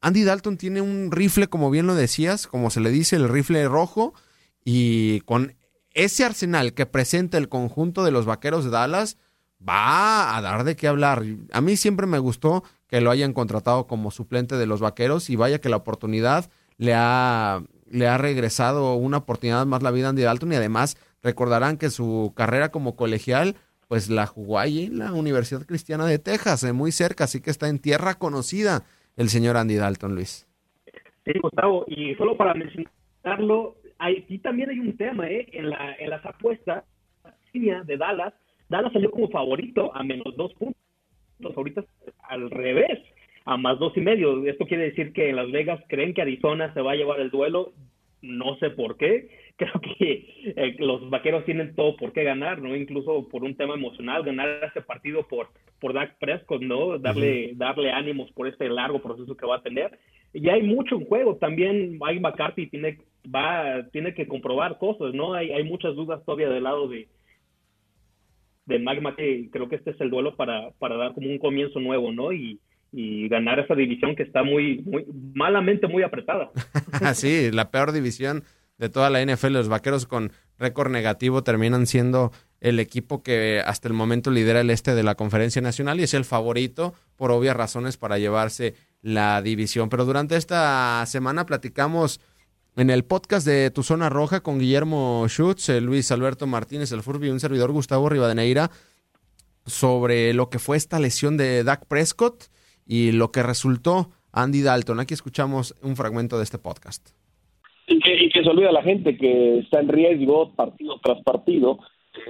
Andy 0.00 0.24
Dalton 0.24 0.56
tiene 0.56 0.80
un 0.80 1.10
rifle, 1.10 1.48
como 1.48 1.70
bien 1.70 1.86
lo 1.86 1.94
decías, 1.94 2.46
como 2.46 2.70
se 2.70 2.80
le 2.80 2.90
dice, 2.90 3.16
el 3.16 3.28
rifle 3.28 3.66
rojo, 3.68 4.14
y 4.64 5.20
con 5.20 5.56
ese 5.92 6.24
arsenal 6.24 6.74
que 6.74 6.86
presenta 6.86 7.38
el 7.38 7.48
conjunto 7.48 8.04
de 8.04 8.10
los 8.10 8.26
Vaqueros 8.26 8.64
de 8.64 8.70
Dallas, 8.70 9.16
va 9.66 10.36
a 10.36 10.40
dar 10.40 10.64
de 10.64 10.76
qué 10.76 10.86
hablar. 10.86 11.24
A 11.52 11.60
mí 11.60 11.76
siempre 11.76 12.06
me 12.06 12.18
gustó 12.18 12.62
que 12.86 13.00
lo 13.00 13.10
hayan 13.10 13.32
contratado 13.32 13.86
como 13.86 14.10
suplente 14.10 14.56
de 14.56 14.66
los 14.66 14.80
Vaqueros 14.80 15.30
y 15.30 15.36
vaya 15.36 15.60
que 15.60 15.68
la 15.68 15.76
oportunidad 15.76 16.48
le 16.76 16.94
ha, 16.94 17.62
le 17.90 18.06
ha 18.06 18.18
regresado 18.18 18.94
una 18.94 19.18
oportunidad 19.18 19.66
más 19.66 19.82
la 19.82 19.90
vida 19.90 20.06
a 20.06 20.10
Andy 20.10 20.22
Dalton 20.22 20.52
y 20.52 20.56
además 20.56 20.96
recordarán 21.22 21.76
que 21.76 21.90
su 21.90 22.32
carrera 22.36 22.70
como 22.70 22.94
colegial 22.94 23.56
pues 23.88 24.10
la 24.10 24.26
jugó 24.26 24.58
ahí 24.58 24.84
en 24.84 24.98
la 24.98 25.12
Universidad 25.12 25.64
Cristiana 25.64 26.04
de 26.04 26.18
Texas, 26.18 26.62
eh, 26.62 26.74
muy 26.74 26.92
cerca, 26.92 27.24
así 27.24 27.40
que 27.40 27.50
está 27.50 27.68
en 27.68 27.78
tierra 27.78 28.14
conocida 28.14 28.84
el 29.18 29.28
señor 29.28 29.58
Andy 29.58 29.76
Dalton, 29.76 30.14
Luis. 30.14 30.48
Sí, 31.26 31.32
Gustavo, 31.42 31.84
y 31.86 32.14
solo 32.14 32.38
para 32.38 32.54
mencionarlo, 32.54 33.76
aquí 33.98 34.38
también 34.38 34.70
hay 34.70 34.78
un 34.78 34.96
tema, 34.96 35.28
¿eh? 35.28 35.46
En, 35.52 35.68
la, 35.68 35.94
en 35.98 36.08
las 36.08 36.24
apuestas, 36.24 36.84
de 37.52 37.96
Dallas, 37.96 38.34
Dallas 38.68 38.92
salió 38.92 39.10
como 39.10 39.28
favorito 39.28 39.94
a 39.94 40.02
menos 40.02 40.36
dos 40.36 40.52
puntos. 40.54 40.76
Ahorita 41.56 41.84
al 42.24 42.50
revés, 42.50 42.98
a 43.44 43.56
más 43.56 43.78
dos 43.78 43.96
y 43.96 44.00
medio. 44.00 44.44
Esto 44.46 44.66
quiere 44.66 44.84
decir 44.84 45.12
que 45.12 45.30
en 45.30 45.36
Las 45.36 45.50
Vegas 45.50 45.80
creen 45.88 46.14
que 46.14 46.22
Arizona 46.22 46.72
se 46.74 46.80
va 46.80 46.92
a 46.92 46.96
llevar 46.96 47.20
el 47.20 47.30
duelo. 47.30 47.72
No 48.20 48.56
sé 48.56 48.70
por 48.70 48.96
qué. 48.96 49.28
Creo 49.58 49.80
que 49.80 50.54
eh, 50.56 50.76
los 50.78 51.10
vaqueros 51.10 51.44
tienen 51.44 51.74
todo 51.74 51.96
por 51.96 52.12
qué 52.12 52.22
ganar, 52.22 52.62
¿no? 52.62 52.76
Incluso 52.76 53.28
por 53.28 53.42
un 53.42 53.56
tema 53.56 53.74
emocional, 53.74 54.22
ganar 54.22 54.48
este 54.64 54.82
partido 54.82 55.26
por, 55.26 55.48
por 55.80 55.92
Dak 55.92 56.16
Prescott, 56.20 56.62
¿no? 56.62 56.96
Darle, 56.98 57.54
darle 57.56 57.90
ánimos 57.90 58.30
por 58.30 58.46
este 58.46 58.68
largo 58.68 59.02
proceso 59.02 59.36
que 59.36 59.46
va 59.46 59.56
a 59.56 59.62
tener. 59.62 59.98
Y 60.32 60.48
hay 60.48 60.62
mucho 60.62 60.94
en 60.94 61.06
juego. 61.06 61.36
También 61.38 61.98
Mike 61.98 62.20
McCarthy 62.20 62.68
tiene, 62.68 62.98
va, 63.34 63.84
tiene 63.90 64.14
que 64.14 64.28
comprobar 64.28 64.78
cosas, 64.78 65.12
¿no? 65.12 65.34
Hay, 65.34 65.50
hay 65.50 65.64
muchas 65.64 65.96
dudas 65.96 66.24
todavía 66.24 66.50
del 66.50 66.62
lado 66.62 66.86
de, 66.86 67.08
de 68.66 68.78
Mike 68.78 69.00
McCarthy. 69.00 69.50
Creo 69.50 69.68
que 69.68 69.74
este 69.74 69.90
es 69.90 70.00
el 70.00 70.10
duelo 70.10 70.36
para, 70.36 70.70
para 70.78 70.96
dar 70.96 71.14
como 71.14 71.28
un 71.28 71.38
comienzo 71.38 71.80
nuevo, 71.80 72.12
¿no? 72.12 72.32
Y, 72.32 72.60
y 72.92 73.28
ganar 73.28 73.58
esa 73.58 73.74
división 73.74 74.16
que 74.16 74.22
está 74.22 74.42
muy, 74.42 74.82
muy 74.82 75.04
malamente 75.34 75.88
muy 75.88 76.04
apretada. 76.04 76.50
sí, 77.14 77.50
la 77.52 77.70
peor 77.70 77.92
división 77.92 78.44
de 78.78 78.88
toda 78.88 79.10
la 79.10 79.24
NFL. 79.24 79.52
Los 79.52 79.68
vaqueros 79.68 80.06
con 80.06 80.32
récord 80.58 80.90
negativo 80.90 81.42
terminan 81.42 81.86
siendo 81.86 82.32
el 82.60 82.80
equipo 82.80 83.22
que 83.22 83.62
hasta 83.64 83.88
el 83.88 83.94
momento 83.94 84.30
lidera 84.30 84.60
el 84.60 84.70
este 84.70 84.94
de 84.94 85.02
la 85.02 85.14
conferencia 85.14 85.62
nacional 85.62 86.00
y 86.00 86.04
es 86.04 86.14
el 86.14 86.24
favorito 86.24 86.94
por 87.16 87.30
obvias 87.30 87.56
razones 87.56 87.96
para 87.96 88.18
llevarse 88.18 88.74
la 89.02 89.42
división. 89.42 89.88
Pero 89.88 90.04
durante 90.04 90.36
esta 90.36 91.04
semana 91.06 91.46
platicamos 91.46 92.20
en 92.76 92.90
el 92.90 93.04
podcast 93.04 93.46
de 93.46 93.70
Tu 93.70 93.82
Zona 93.82 94.08
Roja 94.08 94.40
con 94.40 94.58
Guillermo 94.58 95.26
Schutz, 95.28 95.68
Luis 95.80 96.10
Alberto 96.10 96.46
Martínez, 96.46 96.92
el 96.92 97.02
Furby 97.02 97.28
y 97.28 97.30
un 97.30 97.40
servidor 97.40 97.72
Gustavo 97.72 98.08
Rivadeneira 98.08 98.70
sobre 99.66 100.32
lo 100.32 100.48
que 100.48 100.58
fue 100.58 100.76
esta 100.76 100.98
lesión 100.98 101.36
de 101.36 101.62
Dak 101.62 101.86
Prescott 101.86 102.44
y 102.86 103.12
lo 103.12 103.30
que 103.30 103.42
resultó 103.42 104.10
Andy 104.32 104.62
Dalton. 104.62 105.00
Aquí 105.00 105.14
escuchamos 105.14 105.74
un 105.82 105.96
fragmento 105.96 106.38
de 106.38 106.44
este 106.44 106.58
podcast. 106.58 107.17
Y 107.88 107.98
que, 108.00 108.24
y 108.24 108.28
que 108.28 108.42
se 108.42 108.50
olvida 108.50 108.70
la 108.70 108.82
gente 108.82 109.16
que 109.16 109.58
está 109.60 109.80
en 109.80 109.88
riesgo 109.88 110.52
partido 110.54 111.00
tras 111.02 111.22
partido 111.22 111.78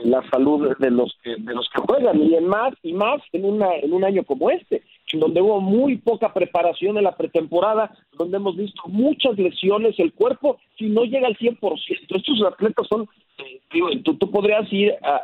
la 0.05 0.23
salud 0.31 0.77
de 0.79 0.91
los 0.91 1.17
que 1.23 1.37
de 1.37 1.55
los 1.55 1.69
que 1.71 1.81
juegan 1.81 2.23
y 2.23 2.35
en 2.35 2.47
más 2.47 2.75
y 2.83 2.93
más 2.93 3.21
en 3.33 3.45
una 3.45 3.75
en 3.77 3.93
un 3.93 4.05
año 4.05 4.25
como 4.25 4.51
este 4.51 4.83
donde 5.13 5.41
hubo 5.41 5.61
muy 5.61 5.97
poca 5.97 6.33
preparación 6.33 6.99
en 6.99 7.05
la 7.05 7.17
pretemporada 7.17 7.97
donde 8.17 8.37
hemos 8.37 8.57
visto 8.57 8.83
muchas 8.87 9.39
lesiones 9.39 9.99
el 9.99 10.13
cuerpo 10.13 10.59
si 10.77 10.89
no 10.89 11.05
llega 11.05 11.27
al 11.27 11.37
100% 11.37 11.59
estos 11.89 12.43
atletas 12.47 12.87
son 12.89 13.09
eh, 13.39 13.61
tú, 14.05 14.15
tú, 14.15 14.31
podrías 14.31 14.71
ir 14.73 14.95
a, 15.03 15.23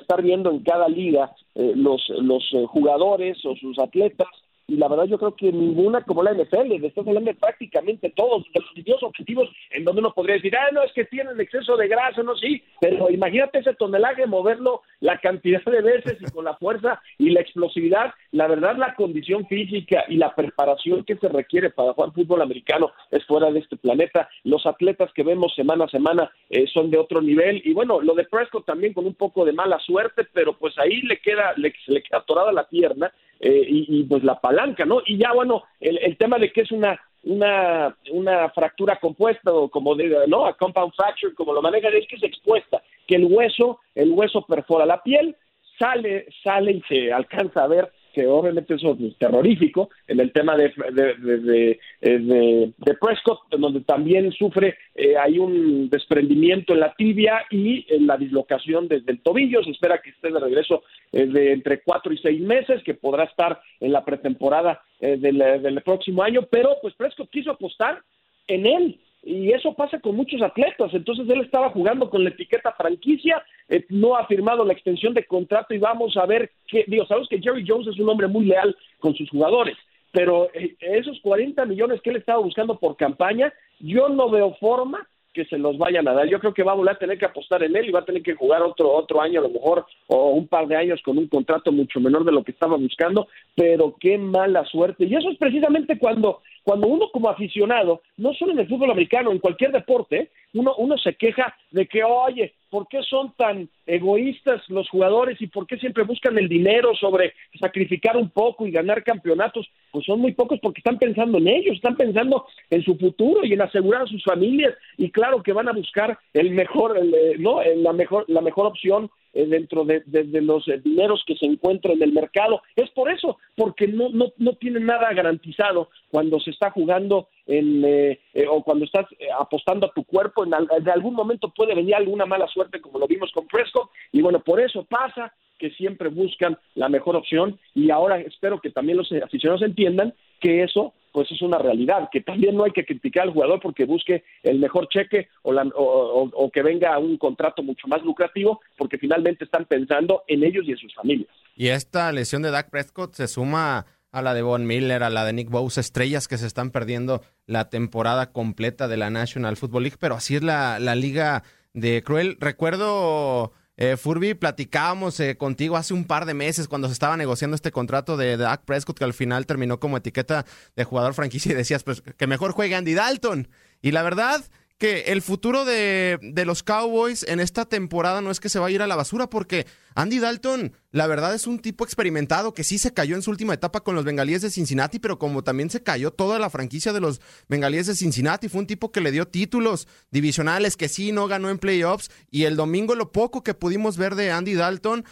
estar 0.00 0.22
viendo 0.22 0.50
en 0.50 0.60
cada 0.60 0.88
liga 0.88 1.32
eh, 1.54 1.72
los 1.74 2.08
los 2.08 2.42
eh, 2.52 2.64
jugadores 2.66 3.44
o 3.44 3.54
sus 3.56 3.78
atletas 3.78 4.28
y 4.70 4.76
la 4.76 4.86
verdad 4.86 5.06
yo 5.06 5.18
creo 5.18 5.34
que 5.34 5.50
ninguna 5.50 6.02
como 6.02 6.22
la 6.22 6.32
NFL, 6.32 6.84
estás 6.84 7.06
hablando 7.06 7.32
de 7.32 7.36
prácticamente 7.36 8.10
todos, 8.10 8.44
de 8.54 8.84
los 8.86 9.02
objetivos 9.02 9.48
en 9.70 9.84
donde 9.84 10.00
uno 10.00 10.14
podría 10.14 10.36
decir, 10.36 10.54
ah, 10.56 10.68
no, 10.72 10.84
es 10.84 10.92
que 10.92 11.04
tienen 11.06 11.40
exceso 11.40 11.76
de 11.76 11.88
grasa, 11.88 12.22
no, 12.22 12.36
sí, 12.36 12.62
pero 12.80 13.10
imagínate 13.10 13.58
ese 13.58 13.74
tonelaje, 13.74 14.26
moverlo 14.26 14.82
la 15.00 15.18
cantidad 15.18 15.60
de 15.64 15.82
veces 15.82 16.18
y 16.20 16.30
con 16.30 16.44
la 16.44 16.54
fuerza 16.54 17.02
y 17.18 17.30
la 17.30 17.40
explosividad, 17.40 18.14
la 18.30 18.46
verdad 18.46 18.76
la 18.76 18.94
condición 18.94 19.44
física 19.48 20.04
y 20.06 20.16
la 20.16 20.36
preparación 20.36 21.02
que 21.04 21.16
se 21.16 21.28
requiere 21.28 21.70
para 21.70 21.92
jugar 21.92 22.12
fútbol 22.12 22.42
americano 22.42 22.92
es 23.10 23.26
fuera 23.26 23.50
de 23.50 23.58
este 23.58 23.76
planeta, 23.76 24.28
los 24.44 24.64
atletas 24.66 25.10
que 25.14 25.24
vemos 25.24 25.52
semana 25.56 25.86
a 25.86 25.88
semana 25.88 26.30
eh, 26.48 26.66
son 26.72 26.90
de 26.90 26.98
otro 26.98 27.20
nivel, 27.20 27.60
y 27.64 27.72
bueno, 27.72 28.00
lo 28.00 28.14
de 28.14 28.24
Prescott 28.24 28.66
también 28.66 28.92
con 28.92 29.04
un 29.04 29.14
poco 29.14 29.44
de 29.44 29.52
mala 29.52 29.80
suerte, 29.80 30.28
pero 30.32 30.56
pues 30.56 30.78
ahí 30.78 31.02
le 31.02 31.18
queda, 31.18 31.54
le, 31.56 31.74
le 31.88 32.02
queda 32.04 32.18
atorada 32.18 32.52
la 32.52 32.68
pierna, 32.68 33.12
eh, 33.40 33.64
y, 33.66 34.04
pues 34.04 34.22
la 34.22 34.38
palanca, 34.38 34.84
¿no? 34.84 35.00
Y 35.04 35.16
ya, 35.16 35.32
bueno, 35.32 35.64
el, 35.80 35.98
el 35.98 36.16
tema 36.16 36.38
de 36.38 36.52
que 36.52 36.60
es 36.60 36.72
una 36.72 37.00
una, 37.22 37.94
una 38.12 38.48
fractura 38.50 38.96
compuesta 38.96 39.52
o 39.52 39.68
como 39.68 39.94
de, 39.94 40.26
no, 40.26 40.46
a 40.46 40.56
compound 40.56 40.94
fracture, 40.94 41.34
como 41.34 41.52
lo 41.52 41.62
manejan, 41.62 41.94
es 41.94 42.06
que 42.08 42.16
es 42.16 42.22
expuesta, 42.22 42.82
que 43.06 43.16
el 43.16 43.26
hueso, 43.26 43.80
el 43.94 44.10
hueso 44.12 44.42
perfora 44.42 44.86
la 44.86 45.02
piel, 45.02 45.36
sale, 45.78 46.26
sale 46.42 46.72
y 46.72 46.82
se 46.82 47.12
alcanza 47.12 47.64
a 47.64 47.68
ver 47.68 47.92
que 48.12 48.26
obviamente 48.26 48.74
eso 48.74 48.96
es 49.00 49.16
terrorífico, 49.18 49.90
en 50.06 50.20
el 50.20 50.32
tema 50.32 50.56
de, 50.56 50.72
de, 50.92 51.14
de, 51.14 51.80
de, 52.00 52.72
de 52.76 52.94
Prescott, 52.94 53.40
donde 53.50 53.80
también 53.80 54.32
sufre, 54.32 54.76
eh, 54.94 55.16
hay 55.16 55.38
un 55.38 55.88
desprendimiento 55.88 56.74
en 56.74 56.80
la 56.80 56.94
tibia 56.94 57.44
y 57.50 57.86
en 57.88 58.06
la 58.06 58.16
dislocación 58.16 58.88
desde 58.88 59.12
el 59.12 59.20
tobillo, 59.20 59.62
se 59.62 59.70
espera 59.70 60.00
que 60.02 60.10
esté 60.10 60.30
de 60.30 60.40
regreso 60.40 60.82
eh, 61.12 61.26
de 61.26 61.52
entre 61.52 61.82
cuatro 61.82 62.12
y 62.12 62.18
seis 62.18 62.40
meses, 62.40 62.82
que 62.84 62.94
podrá 62.94 63.24
estar 63.24 63.60
en 63.80 63.92
la 63.92 64.04
pretemporada 64.04 64.82
eh, 65.00 65.16
del, 65.16 65.38
del 65.38 65.82
próximo 65.82 66.22
año, 66.22 66.42
pero 66.50 66.76
pues 66.82 66.94
Prescott 66.94 67.30
quiso 67.30 67.50
apostar 67.50 68.02
en 68.46 68.66
él, 68.66 69.00
y 69.22 69.52
eso 69.52 69.74
pasa 69.74 70.00
con 70.00 70.16
muchos 70.16 70.40
atletas. 70.42 70.92
Entonces 70.92 71.28
él 71.28 71.42
estaba 71.42 71.70
jugando 71.70 72.08
con 72.08 72.24
la 72.24 72.30
etiqueta 72.30 72.72
franquicia, 72.72 73.42
eh, 73.68 73.84
no 73.88 74.16
ha 74.16 74.26
firmado 74.26 74.64
la 74.64 74.72
extensión 74.72 75.14
de 75.14 75.26
contrato 75.26 75.74
y 75.74 75.78
vamos 75.78 76.16
a 76.16 76.26
ver 76.26 76.50
qué. 76.66 76.84
Digo, 76.86 77.06
sabemos 77.06 77.28
que 77.28 77.40
Jerry 77.40 77.64
Jones 77.66 77.88
es 77.88 77.98
un 77.98 78.08
hombre 78.08 78.28
muy 78.28 78.46
leal 78.46 78.76
con 78.98 79.14
sus 79.14 79.28
jugadores, 79.28 79.76
pero 80.12 80.48
eh, 80.54 80.74
esos 80.80 81.20
40 81.20 81.64
millones 81.66 82.00
que 82.00 82.10
él 82.10 82.16
estaba 82.16 82.40
buscando 82.40 82.78
por 82.78 82.96
campaña, 82.96 83.52
yo 83.78 84.08
no 84.08 84.30
veo 84.30 84.54
forma 84.54 85.06
que 85.32 85.44
se 85.44 85.58
los 85.58 85.78
vayan 85.78 86.08
a 86.08 86.12
dar. 86.12 86.28
Yo 86.28 86.40
creo 86.40 86.54
que 86.54 86.62
va 86.62 86.72
a 86.72 86.76
volver 86.76 86.94
a 86.94 86.98
tener 86.98 87.18
que 87.18 87.24
apostar 87.24 87.62
en 87.62 87.76
él 87.76 87.88
y 87.88 87.92
va 87.92 88.00
a 88.00 88.04
tener 88.04 88.22
que 88.22 88.34
jugar 88.34 88.62
otro 88.62 88.90
otro 88.90 89.20
año 89.20 89.40
a 89.40 89.42
lo 89.44 89.50
mejor 89.50 89.86
o 90.08 90.30
un 90.30 90.48
par 90.48 90.66
de 90.66 90.76
años 90.76 91.00
con 91.04 91.18
un 91.18 91.28
contrato 91.28 91.70
mucho 91.70 92.00
menor 92.00 92.24
de 92.24 92.32
lo 92.32 92.42
que 92.42 92.52
estaba 92.52 92.76
buscando, 92.76 93.28
pero 93.54 93.94
qué 94.00 94.18
mala 94.18 94.64
suerte. 94.64 95.04
Y 95.04 95.14
eso 95.14 95.30
es 95.30 95.38
precisamente 95.38 95.98
cuando 95.98 96.40
cuando 96.62 96.86
uno 96.86 97.06
como 97.12 97.28
aficionado, 97.28 98.02
no 98.16 98.34
solo 98.34 98.52
en 98.52 98.60
el 98.60 98.68
fútbol 98.68 98.90
americano, 98.90 99.32
en 99.32 99.38
cualquier 99.38 99.72
deporte, 99.72 100.30
uno, 100.52 100.74
uno 100.78 100.98
se 100.98 101.14
queja 101.14 101.54
de 101.70 101.86
que, 101.86 102.02
oye, 102.02 102.54
¿por 102.68 102.88
qué 102.88 103.02
son 103.02 103.32
tan 103.36 103.68
egoístas 103.86 104.62
los 104.68 104.88
jugadores 104.88 105.40
y 105.40 105.46
por 105.46 105.66
qué 105.66 105.76
siempre 105.78 106.04
buscan 106.04 106.36
el 106.38 106.48
dinero 106.48 106.94
sobre 106.94 107.34
sacrificar 107.58 108.16
un 108.16 108.30
poco 108.30 108.66
y 108.66 108.70
ganar 108.70 109.02
campeonatos? 109.02 109.68
Pues 109.90 110.04
son 110.04 110.20
muy 110.20 110.32
pocos 110.32 110.58
porque 110.60 110.80
están 110.80 110.98
pensando 110.98 111.38
en 111.38 111.48
ellos, 111.48 111.76
están 111.76 111.96
pensando 111.96 112.46
en 112.68 112.82
su 112.82 112.96
futuro 112.96 113.44
y 113.44 113.52
en 113.52 113.62
asegurar 113.62 114.02
a 114.02 114.06
sus 114.06 114.22
familias 114.24 114.74
y 114.96 115.10
claro 115.10 115.42
que 115.42 115.52
van 115.52 115.68
a 115.68 115.72
buscar 115.72 116.18
el 116.32 116.50
mejor, 116.50 116.98
eh, 116.98 117.36
no, 117.38 117.62
la 117.62 117.92
mejor, 117.92 118.24
la 118.28 118.40
mejor 118.40 118.66
opción 118.66 119.10
dentro 119.32 119.84
de, 119.84 120.02
los 120.42 120.66
eh, 120.68 120.80
dineros 120.82 121.22
que 121.26 121.36
se 121.36 121.46
encuentran 121.46 121.94
en 121.96 122.02
el 122.02 122.12
mercado. 122.12 122.62
Es 122.76 122.90
por 122.90 123.10
eso, 123.10 123.38
porque 123.56 123.86
no, 123.86 124.08
no, 124.10 124.32
no 124.38 124.52
tienen 124.54 124.86
nada 124.86 125.12
garantizado 125.12 125.90
cuando 126.10 126.40
se 126.40 126.50
está 126.50 126.70
jugando 126.70 127.28
en, 127.46 127.84
eh, 127.84 128.18
o 128.48 128.62
cuando 128.62 128.84
estás 128.84 129.06
apostando 129.38 129.86
a 129.86 129.92
tu 129.92 130.04
cuerpo. 130.04 130.44
En, 130.44 130.54
algún 130.54 131.14
momento 131.14 131.52
puede 131.54 131.74
venir 131.74 131.94
alguna 131.94 132.26
mala 132.26 132.48
suerte, 132.48 132.80
como 132.80 132.98
lo 132.98 133.06
vimos 133.06 133.30
con 133.32 133.48
Fresco, 133.48 133.90
y 134.12 134.20
bueno, 134.22 134.40
por 134.40 134.60
eso 134.60 134.84
pasa 134.84 135.32
que 135.58 135.70
siempre 135.72 136.08
buscan 136.08 136.58
la 136.74 136.88
mejor 136.88 137.16
opción 137.16 137.58
y 137.74 137.90
ahora 137.90 138.18
espero 138.18 138.60
que 138.60 138.70
también 138.70 138.96
los 138.96 139.12
aficionados 139.12 139.62
entiendan 139.62 140.14
que 140.40 140.62
eso 140.62 140.94
pues 141.12 141.30
es 141.30 141.42
una 141.42 141.58
realidad, 141.58 142.08
que 142.10 142.20
también 142.20 142.56
no 142.56 142.64
hay 142.64 142.72
que 142.72 142.84
criticar 142.84 143.24
al 143.24 143.32
jugador 143.32 143.60
porque 143.60 143.84
busque 143.84 144.24
el 144.42 144.58
mejor 144.58 144.88
cheque 144.88 145.28
o, 145.42 145.52
o, 145.54 146.50
que 146.50 146.62
venga 146.62 146.98
un 146.98 147.16
contrato 147.16 147.62
mucho 147.62 147.88
más 147.88 148.02
lucrativo, 148.02 148.60
porque 148.76 148.98
finalmente 148.98 149.44
están 149.44 149.64
pensando 149.64 150.22
en 150.26 150.44
ellos 150.44 150.64
y 150.66 150.72
en 150.72 150.78
sus 150.78 150.94
familias. 150.94 151.28
Y 151.56 151.68
esta 151.68 152.10
lesión 152.12 152.42
de 152.42 152.50
Dak 152.50 152.70
Prescott 152.70 153.14
se 153.14 153.28
suma 153.28 153.86
a 154.12 154.22
la 154.22 154.34
de 154.34 154.42
Von 154.42 154.66
Miller, 154.66 155.02
a 155.02 155.10
la 155.10 155.24
de 155.24 155.32
Nick 155.32 155.50
Bowes, 155.50 155.78
estrellas 155.78 156.26
que 156.26 156.38
se 156.38 156.46
están 156.46 156.70
perdiendo 156.70 157.22
la 157.46 157.70
temporada 157.70 158.32
completa 158.32 158.88
de 158.88 158.96
la 158.96 159.10
National 159.10 159.56
Football 159.56 159.84
League, 159.84 159.98
pero 160.00 160.14
así 160.14 160.36
es 160.36 160.42
la, 160.42 160.78
la 160.80 160.94
liga 160.94 161.42
de 161.74 162.02
Cruel. 162.02 162.36
Recuerdo 162.40 163.52
eh, 163.80 163.96
Furby, 163.96 164.34
platicábamos 164.34 165.18
eh, 165.20 165.38
contigo 165.38 165.78
hace 165.78 165.94
un 165.94 166.04
par 166.04 166.26
de 166.26 166.34
meses 166.34 166.68
cuando 166.68 166.86
se 166.86 166.92
estaba 166.92 167.16
negociando 167.16 167.54
este 167.54 167.72
contrato 167.72 168.18
de 168.18 168.36
Dak 168.36 168.66
Prescott, 168.66 168.98
que 168.98 169.04
al 169.04 169.14
final 169.14 169.46
terminó 169.46 169.80
como 169.80 169.96
etiqueta 169.96 170.44
de 170.76 170.84
jugador 170.84 171.14
franquicia 171.14 171.52
y 171.52 171.54
decías, 171.54 171.82
pues 171.82 172.02
que 172.02 172.26
mejor 172.26 172.52
juegue 172.52 172.74
Andy 172.74 172.92
Dalton. 172.92 173.48
Y 173.80 173.92
la 173.92 174.02
verdad, 174.02 174.44
que 174.80 175.02
el 175.08 175.20
futuro 175.20 175.66
de, 175.66 176.18
los 176.46 176.62
Cowboys 176.62 177.22
en 177.24 177.38
esta 177.38 177.66
temporada 177.66 178.22
no 178.22 178.30
es 178.30 178.40
que 178.40 178.48
se 178.48 178.58
va 178.58 178.68
a 178.68 178.70
ir 178.70 178.80
a 178.80 178.86
la 178.86 178.96
basura, 178.96 179.28
porque 179.28 179.66
Andy 179.94 180.20
Dalton, 180.20 180.72
la 180.90 181.06
verdad, 181.06 181.34
es 181.34 181.46
un 181.46 181.58
tipo 181.58 181.84
experimentado 181.84 182.54
que 182.54 182.64
sí 182.64 182.78
se 182.78 182.94
cayó 182.94 183.14
en 183.14 183.20
su 183.20 183.30
última 183.30 183.52
etapa 183.52 183.80
con 183.80 183.94
los 183.94 184.06
Bengalíes 184.06 184.40
de 184.40 184.50
Cincinnati, 184.50 184.98
pero 184.98 185.18
como 185.18 185.44
también 185.44 185.68
se 185.68 185.82
cayó 185.82 186.12
toda 186.12 186.38
la 186.38 186.48
franquicia 186.48 186.94
de 186.94 187.00
los 187.00 187.20
Bengalíes 187.46 187.88
de 187.88 187.94
Cincinnati, 187.94 188.48
fue 188.48 188.62
un 188.62 188.66
tipo 188.66 188.90
que 188.90 189.02
le 189.02 189.12
dio 189.12 189.28
títulos 189.28 189.86
divisionales, 190.10 190.78
que 190.78 190.88
sí 190.88 191.12
no 191.12 191.28
ganó 191.28 191.50
en 191.50 191.58
playoffs, 191.58 192.10
y 192.30 192.44
el 192.44 192.56
domingo 192.56 192.94
lo 192.94 193.12
poco 193.12 193.42
que 193.42 193.52
pudimos 193.52 193.98
ver 193.98 194.14
de 194.14 194.30
Andy 194.30 194.54
Dalton 194.54 195.04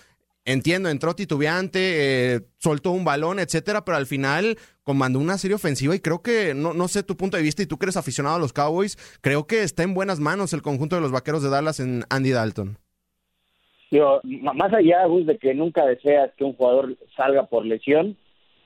entiendo, 0.46 0.88
entró 0.88 1.14
titubeante, 1.14 1.78
eh, 2.36 2.40
soltó 2.56 2.92
un 2.92 3.04
balón, 3.04 3.38
etcétera, 3.38 3.84
pero 3.84 3.98
al 3.98 4.06
final 4.06 4.58
comandó 4.88 5.18
una 5.18 5.36
serie 5.36 5.54
ofensiva 5.54 5.94
y 5.94 6.00
creo 6.00 6.22
que, 6.22 6.54
no, 6.54 6.72
no 6.72 6.88
sé 6.88 7.02
tu 7.02 7.14
punto 7.14 7.36
de 7.36 7.42
vista 7.42 7.62
y 7.62 7.66
tú 7.66 7.76
que 7.76 7.84
eres 7.84 7.98
aficionado 7.98 8.36
a 8.36 8.38
los 8.38 8.54
Cowboys, 8.54 8.96
creo 9.20 9.46
que 9.46 9.62
está 9.62 9.82
en 9.82 9.92
buenas 9.92 10.18
manos 10.18 10.54
el 10.54 10.62
conjunto 10.62 10.96
de 10.96 11.02
los 11.02 11.12
Vaqueros 11.12 11.42
de 11.42 11.50
Dallas 11.50 11.78
en 11.78 12.04
Andy 12.08 12.30
Dalton. 12.30 12.78
Digo, 13.90 14.22
más 14.24 14.72
allá, 14.72 15.06
de 15.06 15.36
que 15.36 15.52
nunca 15.52 15.84
deseas 15.84 16.30
que 16.38 16.44
un 16.44 16.54
jugador 16.54 16.96
salga 17.14 17.44
por 17.44 17.66
lesión, 17.66 18.16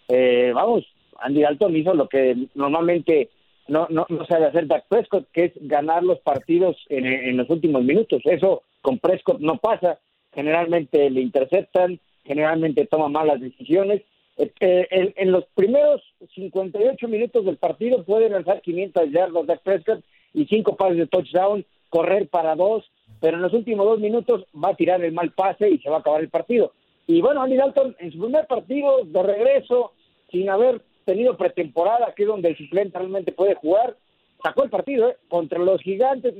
eh, 0.06 0.52
vamos, 0.54 0.84
Andy 1.18 1.42
Dalton 1.42 1.76
hizo 1.76 1.92
lo 1.92 2.08
que 2.08 2.36
normalmente 2.54 3.30
no, 3.66 3.88
no, 3.90 4.06
no 4.08 4.24
sabe 4.26 4.46
hacer 4.46 4.68
Dak 4.68 4.86
Prescott, 4.86 5.26
que 5.32 5.46
es 5.46 5.52
ganar 5.62 6.04
los 6.04 6.20
partidos 6.20 6.76
en, 6.88 7.04
en 7.04 7.36
los 7.36 7.50
últimos 7.50 7.82
minutos. 7.82 8.22
Eso 8.26 8.62
con 8.80 9.00
Prescott 9.00 9.40
no 9.40 9.56
pasa. 9.56 9.98
Generalmente 10.32 11.10
le 11.10 11.20
interceptan, 11.20 11.98
generalmente 12.24 12.86
toma 12.86 13.08
malas 13.08 13.40
decisiones. 13.40 14.02
Eh, 14.38 14.86
en, 14.90 15.12
en, 15.16 15.32
los 15.32 15.44
primeros 15.54 16.02
58 16.34 17.06
minutos 17.06 17.44
del 17.44 17.58
partido 17.58 18.02
puede 18.02 18.30
lanzar 18.30 18.62
500 18.62 19.10
yardas 19.10 19.46
Dak 19.46 19.62
Prescott 19.62 20.02
y 20.32 20.46
cinco 20.46 20.76
pases 20.76 20.96
de 20.96 21.06
touchdown, 21.06 21.64
correr 21.90 22.28
para 22.28 22.56
dos, 22.56 22.90
pero 23.20 23.36
en 23.36 23.42
los 23.42 23.52
últimos 23.52 23.84
dos 23.84 24.00
minutos 24.00 24.44
va 24.52 24.70
a 24.70 24.74
tirar 24.74 25.04
el 25.04 25.12
mal 25.12 25.32
pase 25.32 25.68
y 25.68 25.78
se 25.78 25.90
va 25.90 25.96
a 25.96 26.00
acabar 26.00 26.22
el 26.22 26.30
partido. 26.30 26.72
Y 27.06 27.20
bueno, 27.20 27.42
Andy 27.42 27.56
Dalton 27.56 27.96
en 27.98 28.12
su 28.12 28.18
primer 28.18 28.46
partido 28.46 29.04
de 29.04 29.22
regreso, 29.22 29.92
sin 30.30 30.48
haber 30.48 30.80
tenido 31.04 31.36
pretemporada, 31.36 32.14
que 32.14 32.22
es 32.22 32.28
donde 32.28 32.48
el 32.48 32.56
suplente 32.56 32.98
realmente 32.98 33.32
puede 33.32 33.54
jugar, 33.54 33.96
sacó 34.42 34.64
el 34.64 34.70
partido, 34.70 35.10
¿eh? 35.10 35.16
contra 35.28 35.58
los 35.58 35.80
gigantes, 35.82 36.34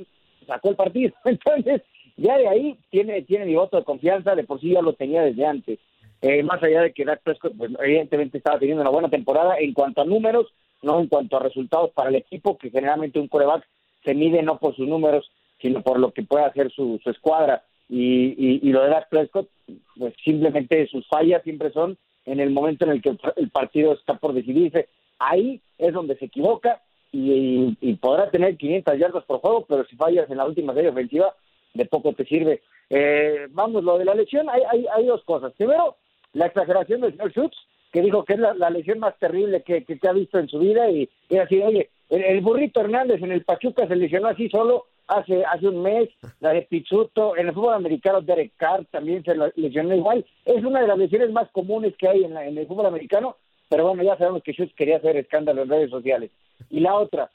sacó 0.47 0.69
el 0.69 0.75
partido. 0.75 1.13
Entonces, 1.25 1.81
ya 2.17 2.37
de 2.37 2.47
ahí 2.47 2.77
tiene, 2.89 3.21
tiene 3.23 3.45
mi 3.45 3.55
voto 3.55 3.77
de 3.77 3.83
confianza, 3.83 4.35
de 4.35 4.43
por 4.43 4.59
sí 4.59 4.71
ya 4.71 4.81
lo 4.81 4.93
tenía 4.93 5.21
desde 5.21 5.45
antes. 5.45 5.79
Eh, 6.23 6.41
más 6.41 6.63
allá 6.63 6.83
de 6.83 6.93
que 6.93 7.03
Dak 7.03 7.21
Prescott, 7.21 7.51
pues, 7.57 7.69
evidentemente 7.83 8.37
estaba 8.37 8.57
teniendo 8.57 8.81
una 8.81 8.89
buena 8.89 9.09
temporada 9.09 9.57
en 9.59 9.73
cuanto 9.73 10.01
a 10.01 10.05
números, 10.05 10.47
no 10.81 11.01
en 11.01 11.07
cuanto 11.07 11.35
a 11.35 11.41
resultados 11.41 11.91
para 11.91 12.07
el 12.07 12.15
equipo, 12.15 12.57
que 12.57 12.69
generalmente 12.69 13.19
un 13.19 13.27
coreback 13.27 13.67
se 14.05 14.13
mide 14.13 14.41
no 14.41 14.57
por 14.57 14.73
sus 14.73 14.87
números, 14.87 15.29
sino 15.61 15.81
por 15.81 15.99
lo 15.99 16.13
que 16.13 16.23
puede 16.23 16.45
hacer 16.45 16.71
su, 16.71 16.97
su 17.03 17.09
escuadra. 17.09 17.63
Y, 17.89 18.59
y, 18.65 18.71
lo 18.71 18.83
de 18.83 18.89
Dak 18.89 19.09
Prescott, 19.09 19.49
pues 19.97 20.13
simplemente 20.23 20.87
sus 20.87 21.05
fallas 21.07 21.43
siempre 21.43 21.71
son 21.71 21.97
en 22.25 22.39
el 22.39 22.51
momento 22.51 22.85
en 22.85 22.91
el 22.91 23.01
que 23.01 23.17
el 23.35 23.49
partido 23.49 23.91
está 23.91 24.13
por 24.13 24.31
decidirse. 24.31 24.87
Ahí 25.19 25.59
es 25.77 25.93
donde 25.93 26.15
se 26.15 26.25
equivoca 26.25 26.81
y, 27.11 27.77
y, 27.81 27.95
podrá 27.95 28.31
tener 28.31 28.55
500 28.55 28.97
yardas 28.97 29.25
por 29.25 29.39
juego, 29.39 29.65
pero 29.67 29.83
si 29.83 29.97
fallas 29.97 30.29
en 30.29 30.37
la 30.37 30.45
última 30.45 30.73
serie 30.73 30.89
ofensiva, 30.89 31.35
de 31.73 31.85
poco 31.85 32.13
te 32.13 32.23
sirve. 32.23 32.61
Eh, 32.89 33.47
vamos, 33.49 33.83
lo 33.83 33.97
de 33.97 34.05
la 34.05 34.15
lesión, 34.15 34.49
hay, 34.49 34.61
hay, 34.71 34.85
hay, 34.95 35.05
dos 35.05 35.23
cosas. 35.23 35.51
Primero, 35.53 35.97
la 36.33 36.47
exageración 36.47 37.01
del 37.01 37.11
señor 37.11 37.31
Schutz, 37.31 37.57
que 37.91 38.01
dijo 38.01 38.25
que 38.25 38.33
es 38.33 38.39
la, 38.39 38.69
lesión 38.69 38.99
más 38.99 39.17
terrible 39.19 39.61
que, 39.61 39.83
que, 39.85 39.99
ha 40.07 40.13
visto 40.13 40.39
en 40.39 40.49
su 40.49 40.59
vida 40.59 40.89
y, 40.89 41.09
y 41.29 41.37
así, 41.37 41.61
oye, 41.61 41.89
el, 42.09 42.23
el, 42.23 42.41
burrito 42.41 42.81
Hernández 42.81 43.21
en 43.21 43.31
el 43.31 43.43
Pachuca 43.43 43.87
se 43.87 43.95
lesionó 43.95 44.29
así 44.29 44.49
solo 44.49 44.85
hace 45.07 45.43
hace 45.45 45.67
un 45.67 45.81
mes, 45.81 46.09
la 46.39 46.53
de 46.53 46.63
Pizzuto, 46.63 47.37
en 47.37 47.47
el 47.47 47.53
fútbol 47.53 47.75
americano 47.75 48.21
Derek 48.21 48.53
Carr 48.57 48.85
también 48.85 49.23
se 49.23 49.35
lesionó 49.55 49.95
igual, 49.95 50.25
es 50.45 50.63
una 50.63 50.81
de 50.81 50.87
las 50.87 50.97
lesiones 50.97 51.31
más 51.31 51.49
comunes 51.51 51.93
que 51.97 52.07
hay 52.07 52.23
en, 52.23 52.33
la, 52.33 52.45
en 52.45 52.57
el 52.57 52.67
fútbol 52.67 52.87
americano, 52.87 53.35
pero 53.69 53.87
bueno, 53.87 54.03
ya 54.03 54.17
sabemos 54.17 54.43
que 54.43 54.53
Schutz 54.53 54.73
quería 54.75 54.97
hacer 54.97 55.17
escándalo 55.17 55.63
en 55.63 55.69
redes 55.69 55.89
sociales. 55.89 56.31
Y 56.69 56.79
la 56.79 56.95
otra, 56.95 57.29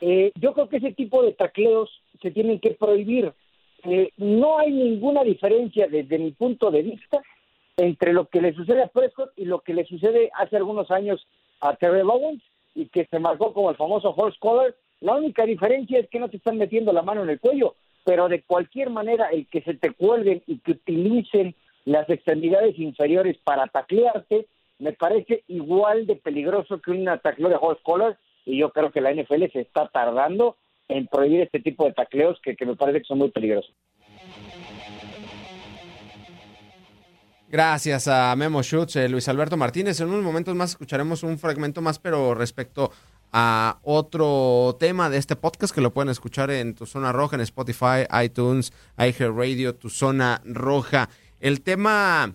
eh, 0.00 0.32
yo 0.40 0.54
creo 0.54 0.68
que 0.68 0.78
ese 0.78 0.92
tipo 0.92 1.22
de 1.22 1.32
tacleos 1.32 1.90
se 2.22 2.30
tienen 2.30 2.60
que 2.60 2.70
prohibir. 2.72 3.32
Eh, 3.84 4.10
no 4.16 4.58
hay 4.58 4.72
ninguna 4.72 5.22
diferencia 5.22 5.86
desde 5.88 6.18
mi 6.18 6.30
punto 6.32 6.70
de 6.70 6.82
vista 6.82 7.20
entre 7.76 8.12
lo 8.12 8.26
que 8.26 8.40
le 8.40 8.54
sucede 8.54 8.82
a 8.82 8.88
Prescott 8.88 9.32
y 9.36 9.44
lo 9.44 9.60
que 9.60 9.74
le 9.74 9.84
sucede 9.84 10.30
hace 10.34 10.56
algunos 10.56 10.90
años 10.90 11.26
a 11.60 11.74
Terrell 11.76 12.08
Owens 12.10 12.42
y 12.74 12.86
que 12.86 13.06
se 13.06 13.18
marcó 13.18 13.52
como 13.52 13.70
el 13.70 13.76
famoso 13.76 14.14
horse 14.16 14.38
collar. 14.38 14.74
La 15.00 15.14
única 15.14 15.44
diferencia 15.44 15.98
es 15.98 16.08
que 16.08 16.20
no 16.20 16.28
te 16.28 16.36
están 16.36 16.58
metiendo 16.58 16.92
la 16.92 17.02
mano 17.02 17.22
en 17.22 17.30
el 17.30 17.40
cuello, 17.40 17.74
pero 18.04 18.28
de 18.28 18.42
cualquier 18.42 18.90
manera 18.90 19.28
el 19.30 19.46
que 19.48 19.62
se 19.62 19.74
te 19.74 19.90
cuelguen 19.90 20.42
y 20.46 20.58
que 20.58 20.72
utilicen 20.72 21.54
las 21.84 22.08
extremidades 22.08 22.78
inferiores 22.78 23.36
para 23.44 23.66
taclearte 23.66 24.46
me 24.78 24.92
parece 24.92 25.44
igual 25.48 26.06
de 26.06 26.16
peligroso 26.16 26.80
que 26.80 26.90
una 26.90 27.18
tacleo 27.18 27.48
de 27.48 27.58
horse 27.60 27.82
collar 27.82 28.18
y 28.44 28.58
yo 28.58 28.70
creo 28.70 28.90
que 28.90 29.00
la 29.00 29.12
NFL 29.12 29.44
se 29.52 29.60
está 29.60 29.88
tardando 29.88 30.56
en 30.88 31.06
prohibir 31.06 31.42
este 31.42 31.60
tipo 31.60 31.84
de 31.84 31.92
tacleos 31.92 32.40
que 32.42 32.56
me 32.66 32.76
parece 32.76 33.00
que 33.00 33.06
son 33.06 33.18
muy 33.18 33.30
peligrosos. 33.30 33.72
Gracias 37.54 38.08
a 38.08 38.34
Memo 38.34 38.64
Schutz, 38.64 38.96
eh, 38.96 39.08
Luis 39.08 39.28
Alberto 39.28 39.56
Martínez. 39.56 40.00
En 40.00 40.08
unos 40.08 40.24
momentos 40.24 40.56
más 40.56 40.70
escucharemos 40.70 41.22
un 41.22 41.38
fragmento 41.38 41.80
más, 41.80 42.00
pero 42.00 42.34
respecto 42.34 42.90
a 43.32 43.78
otro 43.84 44.76
tema 44.80 45.08
de 45.08 45.18
este 45.18 45.36
podcast 45.36 45.72
que 45.72 45.80
lo 45.80 45.94
pueden 45.94 46.08
escuchar 46.08 46.50
en 46.50 46.74
Tu 46.74 46.84
Zona 46.84 47.12
Roja, 47.12 47.36
en 47.36 47.42
Spotify, 47.42 48.08
iTunes, 48.24 48.72
iHeartRadio, 48.98 49.76
Tu 49.76 49.88
Zona 49.88 50.42
Roja. 50.44 51.08
El 51.38 51.60
tema, 51.60 52.34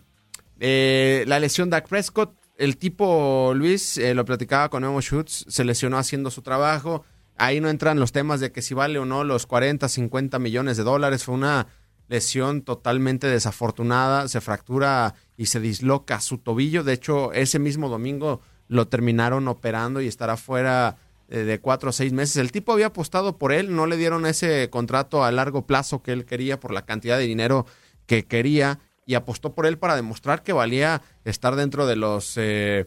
eh, 0.62 1.26
la 1.28 1.42
lesión 1.42 1.70
de 1.70 1.76
Dak 1.76 1.90
Prescott, 1.90 2.32
el 2.56 2.78
tipo 2.78 3.52
Luis, 3.54 3.98
eh, 3.98 4.14
lo 4.14 4.24
platicaba 4.24 4.70
con 4.70 4.84
Memo 4.84 5.02
Schutz, 5.02 5.44
se 5.50 5.66
lesionó 5.66 5.98
haciendo 5.98 6.32
su 6.32 6.44
trabajo. 6.44 7.04
Ahí 7.36 7.60
no 7.60 7.68
entran 7.68 8.00
los 8.00 8.14
temas 8.14 8.40
de 8.40 8.54
que 8.54 8.62
si 8.62 8.74
vale 8.74 9.00
o 9.00 9.04
no 9.04 9.26
los 9.26 9.46
40, 9.48 9.90
50 9.90 10.40
millones 10.40 10.78
de 10.78 10.84
dólares. 10.84 11.26
Fue 11.26 11.36
una 11.36 11.68
lesión 12.10 12.64
totalmente 12.64 13.28
desafortunada, 13.28 14.28
se 14.28 14.42
fractura 14.42 15.16
y 15.38 15.46
se 15.46 15.62
disloca 15.62 16.20
su 16.20 16.40
tobillo. 16.40 16.84
De 16.84 16.94
hecho, 16.94 17.32
ese 17.32 17.60
mismo 17.60 17.88
domingo 17.88 18.42
lo 18.68 18.88
terminaron 18.88 19.48
operando 19.48 20.02
y 20.02 20.08
estará 20.08 20.36
fuera 20.36 20.98
de 21.30 21.60
cuatro 21.60 21.92
o 21.92 21.94
seis 21.94 22.12
meses. 22.12 22.38
El 22.38 22.52
tipo 22.52 22.74
había 22.74 22.88
apostado 22.88 23.38
por 23.38 23.54
él, 23.54 23.76
no 23.76 23.86
le 23.86 23.98
dieron 23.98 24.26
ese 24.26 24.68
contrato 24.72 25.24
a 25.24 25.32
largo 25.32 25.68
plazo 25.68 26.02
que 26.02 26.12
él 26.12 26.26
quería 26.26 26.60
por 26.60 26.74
la 26.74 26.86
cantidad 26.86 27.20
de 27.20 27.28
dinero 27.28 27.68
que 28.08 28.26
quería 28.26 28.80
y 29.10 29.16
apostó 29.16 29.56
por 29.56 29.66
él 29.66 29.80
para 29.80 29.96
demostrar 29.96 30.44
que 30.44 30.54
valía 30.54 31.02
estar 31.26 31.56
dentro 31.56 31.88
de 31.88 31.96
los 31.96 32.34
eh, 32.38 32.86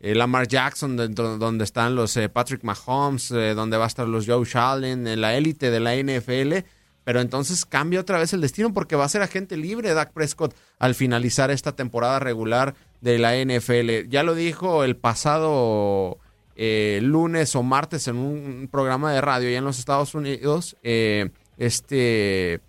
eh, 0.00 0.14
Lamar 0.14 0.48
Jackson, 0.48 0.96
dentro, 0.96 1.36
donde 1.36 1.64
están 1.64 1.94
los 1.94 2.16
eh, 2.16 2.30
Patrick 2.30 2.64
Mahomes, 2.64 3.28
donde 3.28 3.76
va 3.76 3.84
a 3.84 3.86
estar 3.86 4.08
los 4.08 4.26
Joe 4.26 4.46
Allen, 4.54 5.06
en 5.06 5.20
la 5.20 5.36
élite 5.36 5.70
de 5.70 5.80
la 5.80 5.94
NFL 5.94 6.66
pero 7.08 7.22
entonces 7.22 7.64
cambia 7.64 8.00
otra 8.00 8.18
vez 8.18 8.34
el 8.34 8.42
destino 8.42 8.74
porque 8.74 8.94
va 8.94 9.06
a 9.06 9.08
ser 9.08 9.22
agente 9.22 9.56
libre 9.56 9.94
Dak 9.94 10.12
Prescott 10.12 10.54
al 10.78 10.94
finalizar 10.94 11.50
esta 11.50 11.74
temporada 11.74 12.18
regular 12.18 12.74
de 13.00 13.18
la 13.18 13.34
NFL. 13.34 14.10
Ya 14.10 14.22
lo 14.22 14.34
dijo 14.34 14.84
el 14.84 14.94
pasado 14.94 16.18
eh, 16.54 17.00
lunes 17.02 17.56
o 17.56 17.62
martes 17.62 18.08
en 18.08 18.18
un 18.18 18.68
programa 18.70 19.10
de 19.10 19.22
radio 19.22 19.48
ya 19.48 19.56
en 19.56 19.64
los 19.64 19.78
Estados 19.78 20.14
Unidos, 20.14 20.76
eh, 20.82 21.30
este 21.56 22.60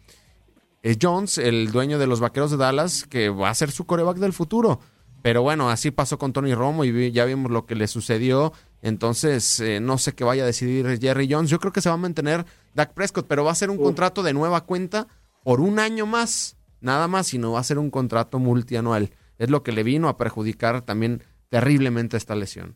eh, 0.83 0.95
Jones, 1.01 1.37
el 1.37 1.73
dueño 1.73 1.99
de 1.99 2.07
los 2.07 2.21
Vaqueros 2.21 2.51
de 2.51 2.55
Dallas, 2.55 3.03
que 3.03 3.27
va 3.27 3.49
a 3.49 3.55
ser 3.55 3.71
su 3.71 3.85
coreback 3.85 4.19
del 4.19 4.31
futuro. 4.31 4.79
Pero 5.21 5.41
bueno, 5.41 5.69
así 5.69 5.91
pasó 5.91 6.17
con 6.17 6.31
Tony 6.31 6.53
Romo 6.53 6.85
y 6.85 7.11
ya 7.11 7.25
vimos 7.25 7.51
lo 7.51 7.65
que 7.65 7.75
le 7.75 7.89
sucedió. 7.89 8.53
Entonces, 8.81 9.59
eh, 9.59 9.79
no 9.79 9.97
sé 9.97 10.15
qué 10.15 10.23
vaya 10.23 10.43
a 10.43 10.45
decidir 10.45 10.85
Jerry 10.99 11.27
Jones. 11.29 11.49
Yo 11.49 11.59
creo 11.59 11.73
que 11.73 11.81
se 11.81 11.89
va 11.89 11.95
a 11.95 11.97
mantener 11.97 12.45
Dak 12.73 12.93
Prescott, 12.93 13.27
pero 13.27 13.43
va 13.43 13.51
a 13.51 13.55
ser 13.55 13.69
un 13.69 13.77
contrato 13.77 14.23
de 14.23 14.33
nueva 14.33 14.65
cuenta 14.65 15.07
por 15.43 15.59
un 15.59 15.79
año 15.79 16.05
más, 16.05 16.57
nada 16.81 17.07
más, 17.07 17.33
y 17.33 17.39
no 17.39 17.53
va 17.53 17.59
a 17.59 17.63
ser 17.63 17.77
un 17.77 17.89
contrato 17.89 18.39
multianual. 18.39 19.09
Es 19.37 19.49
lo 19.49 19.63
que 19.63 19.71
le 19.71 19.83
vino 19.83 20.07
a 20.07 20.17
perjudicar 20.17 20.81
también 20.81 21.23
terriblemente 21.49 22.17
esta 22.17 22.35
lesión. 22.35 22.75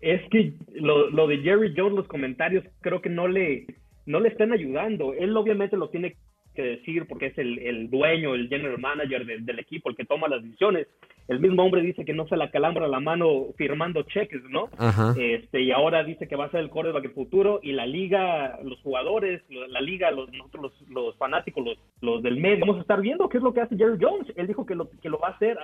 Es 0.00 0.20
que 0.30 0.54
lo, 0.74 1.10
lo 1.10 1.26
de 1.26 1.38
Jerry 1.38 1.74
Jones, 1.76 1.94
los 1.94 2.08
comentarios, 2.08 2.64
creo 2.80 3.00
que 3.00 3.08
no 3.08 3.28
le, 3.28 3.66
no 4.04 4.20
le 4.20 4.28
están 4.28 4.52
ayudando. 4.52 5.14
Él 5.14 5.36
obviamente 5.36 5.76
lo 5.76 5.90
tiene 5.90 6.16
que 6.54 6.62
decir 6.62 7.06
porque 7.06 7.26
es 7.26 7.38
el, 7.38 7.58
el 7.58 7.90
dueño, 7.90 8.34
el 8.34 8.48
general 8.48 8.78
manager 8.78 9.26
de, 9.26 9.38
del 9.40 9.58
equipo, 9.58 9.90
el 9.90 9.96
que 9.96 10.04
toma 10.04 10.28
las 10.28 10.42
decisiones. 10.42 10.86
El 11.28 11.40
mismo 11.40 11.64
hombre 11.64 11.82
dice 11.82 12.04
que 12.04 12.12
no 12.12 12.26
se 12.28 12.36
la 12.36 12.50
calambra 12.50 12.86
la 12.86 13.00
mano 13.00 13.46
firmando 13.56 14.02
cheques, 14.02 14.42
¿no? 14.48 14.68
Ajá. 14.78 15.14
Este, 15.18 15.60
y 15.60 15.72
ahora 15.72 16.04
dice 16.04 16.28
que 16.28 16.36
va 16.36 16.46
a 16.46 16.50
ser 16.50 16.60
el 16.60 16.70
quarterback 16.70 17.02
del 17.02 17.12
futuro 17.12 17.60
y 17.62 17.72
la 17.72 17.86
liga, 17.86 18.58
los 18.62 18.80
jugadores, 18.80 19.42
la 19.48 19.80
liga, 19.80 20.10
los, 20.10 20.30
nosotros 20.32 20.72
los, 20.80 20.88
los 20.90 21.16
fanáticos, 21.16 21.64
los, 21.64 21.78
los 22.00 22.22
del 22.22 22.36
medio, 22.36 22.60
vamos 22.60 22.78
a 22.78 22.82
estar 22.82 23.00
viendo 23.00 23.28
qué 23.28 23.38
es 23.38 23.42
lo 23.42 23.52
que 23.52 23.60
hace 23.60 23.76
Jerry 23.76 23.98
Jones. 24.00 24.32
Él 24.36 24.46
dijo 24.46 24.64
que 24.64 24.74
lo, 24.74 24.88
que 24.90 25.08
lo 25.08 25.18
va 25.18 25.28
a 25.28 25.32
hacer 25.32 25.58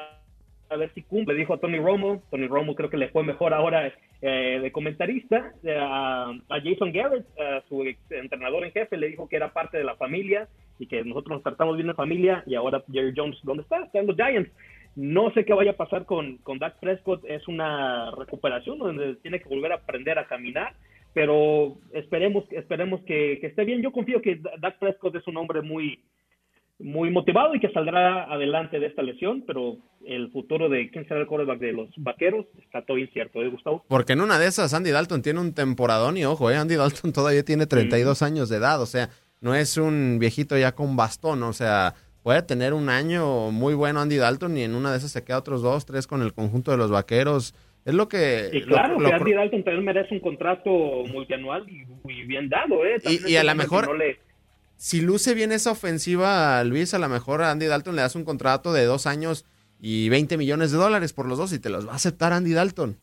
a 0.72 0.76
ver 0.76 0.92
si 0.94 1.02
cumple. 1.02 1.34
Le 1.34 1.40
dijo 1.40 1.54
a 1.54 1.58
Tony 1.58 1.78
Romo, 1.78 2.22
Tony 2.30 2.46
Romo 2.46 2.74
creo 2.74 2.90
que 2.90 2.96
le 2.96 3.08
fue 3.08 3.22
mejor 3.22 3.54
ahora 3.54 3.92
eh, 4.20 4.58
de 4.60 4.72
comentarista, 4.72 5.52
eh, 5.62 5.76
a, 5.78 6.30
a, 6.30 6.60
Jason 6.62 6.92
Garrett, 6.92 7.26
a 7.38 7.62
su 7.68 7.84
ex 7.84 7.98
entrenador 8.10 8.64
en 8.64 8.72
jefe, 8.72 8.96
le 8.96 9.08
dijo 9.08 9.28
que 9.28 9.36
era 9.36 9.52
parte 9.52 9.78
de 9.78 9.84
la 9.84 9.96
familia 9.96 10.48
y 10.78 10.86
que 10.86 11.04
nosotros 11.04 11.36
nos 11.36 11.42
tratamos 11.42 11.76
bien 11.76 11.88
de 11.88 11.94
familia 11.94 12.42
y 12.46 12.54
ahora 12.54 12.82
Jerry 12.90 13.12
Jones, 13.16 13.38
¿dónde 13.42 13.62
está? 13.62 13.84
Está 13.84 14.00
en 14.00 14.06
los 14.06 14.16
Giants. 14.16 14.50
No 14.94 15.32
sé 15.32 15.44
qué 15.44 15.54
vaya 15.54 15.72
a 15.72 15.76
pasar 15.76 16.04
con, 16.04 16.38
con 16.38 16.58
Dak 16.58 16.78
Prescott, 16.80 17.24
es 17.24 17.46
una 17.48 18.10
recuperación 18.10 18.78
donde 18.78 19.16
tiene 19.16 19.40
que 19.40 19.48
volver 19.48 19.72
a 19.72 19.76
aprender 19.76 20.18
a 20.18 20.26
caminar, 20.26 20.74
pero 21.14 21.78
esperemos, 21.92 22.44
esperemos 22.52 23.00
que, 23.02 23.38
que 23.40 23.48
esté 23.48 23.64
bien. 23.64 23.82
Yo 23.82 23.92
confío 23.92 24.20
que 24.20 24.40
Dak 24.58 24.78
Prescott 24.78 25.14
es 25.16 25.26
un 25.26 25.38
hombre 25.38 25.62
muy, 25.62 25.98
muy 26.82 27.10
motivado 27.10 27.54
y 27.54 27.60
que 27.60 27.70
saldrá 27.70 28.24
adelante 28.24 28.80
de 28.80 28.86
esta 28.86 29.02
lesión, 29.02 29.44
pero 29.46 29.78
el 30.04 30.30
futuro 30.30 30.68
de 30.68 30.90
quién 30.90 31.06
será 31.06 31.20
el 31.20 31.26
quarterback 31.26 31.60
de 31.60 31.72
los 31.72 31.88
vaqueros 31.96 32.46
está 32.60 32.82
todo 32.82 32.98
incierto, 32.98 33.42
¿eh, 33.42 33.48
Gustavo? 33.48 33.84
Porque 33.88 34.14
en 34.14 34.20
una 34.20 34.38
de 34.38 34.46
esas 34.46 34.74
Andy 34.74 34.90
Dalton 34.90 35.22
tiene 35.22 35.40
un 35.40 35.54
temporadón 35.54 36.16
y 36.16 36.24
ojo, 36.24 36.50
¿eh? 36.50 36.56
Andy 36.56 36.74
Dalton 36.74 37.12
todavía 37.12 37.44
tiene 37.44 37.66
32 37.66 38.20
mm. 38.20 38.24
años 38.24 38.48
de 38.48 38.56
edad, 38.56 38.82
o 38.82 38.86
sea, 38.86 39.10
no 39.40 39.54
es 39.54 39.76
un 39.76 40.18
viejito 40.18 40.56
ya 40.58 40.72
con 40.72 40.96
bastón, 40.96 41.42
o 41.42 41.52
sea, 41.52 41.94
puede 42.22 42.42
tener 42.42 42.74
un 42.74 42.88
año 42.88 43.50
muy 43.50 43.74
bueno 43.74 44.00
Andy 44.00 44.16
Dalton 44.16 44.56
y 44.56 44.62
en 44.62 44.74
una 44.74 44.92
de 44.92 44.98
esas 44.98 45.10
se 45.10 45.24
queda 45.24 45.38
otros 45.38 45.62
dos, 45.62 45.84
tres 45.86 46.06
con 46.06 46.22
el 46.22 46.32
conjunto 46.32 46.70
de 46.70 46.76
los 46.76 46.90
vaqueros. 46.90 47.54
Es 47.84 47.94
lo 47.94 48.08
que. 48.08 48.50
Y 48.52 48.62
claro, 48.62 48.96
que 48.98 49.12
Andy 49.12 49.32
Dalton 49.32 49.64
también 49.64 49.84
merece 49.84 50.14
un 50.14 50.20
contrato 50.20 50.70
multianual 51.12 51.66
y, 51.68 52.22
bien 52.24 52.48
dado, 52.48 52.84
¿eh? 52.86 53.00
y, 53.26 53.36
a 53.36 53.44
lo 53.44 53.54
mejor. 53.54 53.90
Si 54.76 55.00
luce 55.00 55.34
bien 55.34 55.52
esa 55.52 55.70
ofensiva, 55.70 56.62
Luis, 56.64 56.92
a 56.92 56.98
lo 56.98 57.08
mejor 57.08 57.42
a 57.42 57.52
Andy 57.52 57.66
Dalton 57.66 57.94
le 57.94 58.02
das 58.02 58.16
un 58.16 58.24
contrato 58.24 58.72
de 58.72 58.84
dos 58.84 59.06
años 59.06 59.44
y 59.80 60.08
20 60.08 60.36
millones 60.36 60.72
de 60.72 60.78
dólares 60.78 61.12
por 61.12 61.26
los 61.26 61.38
dos 61.38 61.52
y 61.52 61.60
te 61.60 61.70
los 61.70 61.86
va 61.86 61.92
a 61.92 61.96
aceptar 61.96 62.32
Andy 62.32 62.52
Dalton. 62.52 62.98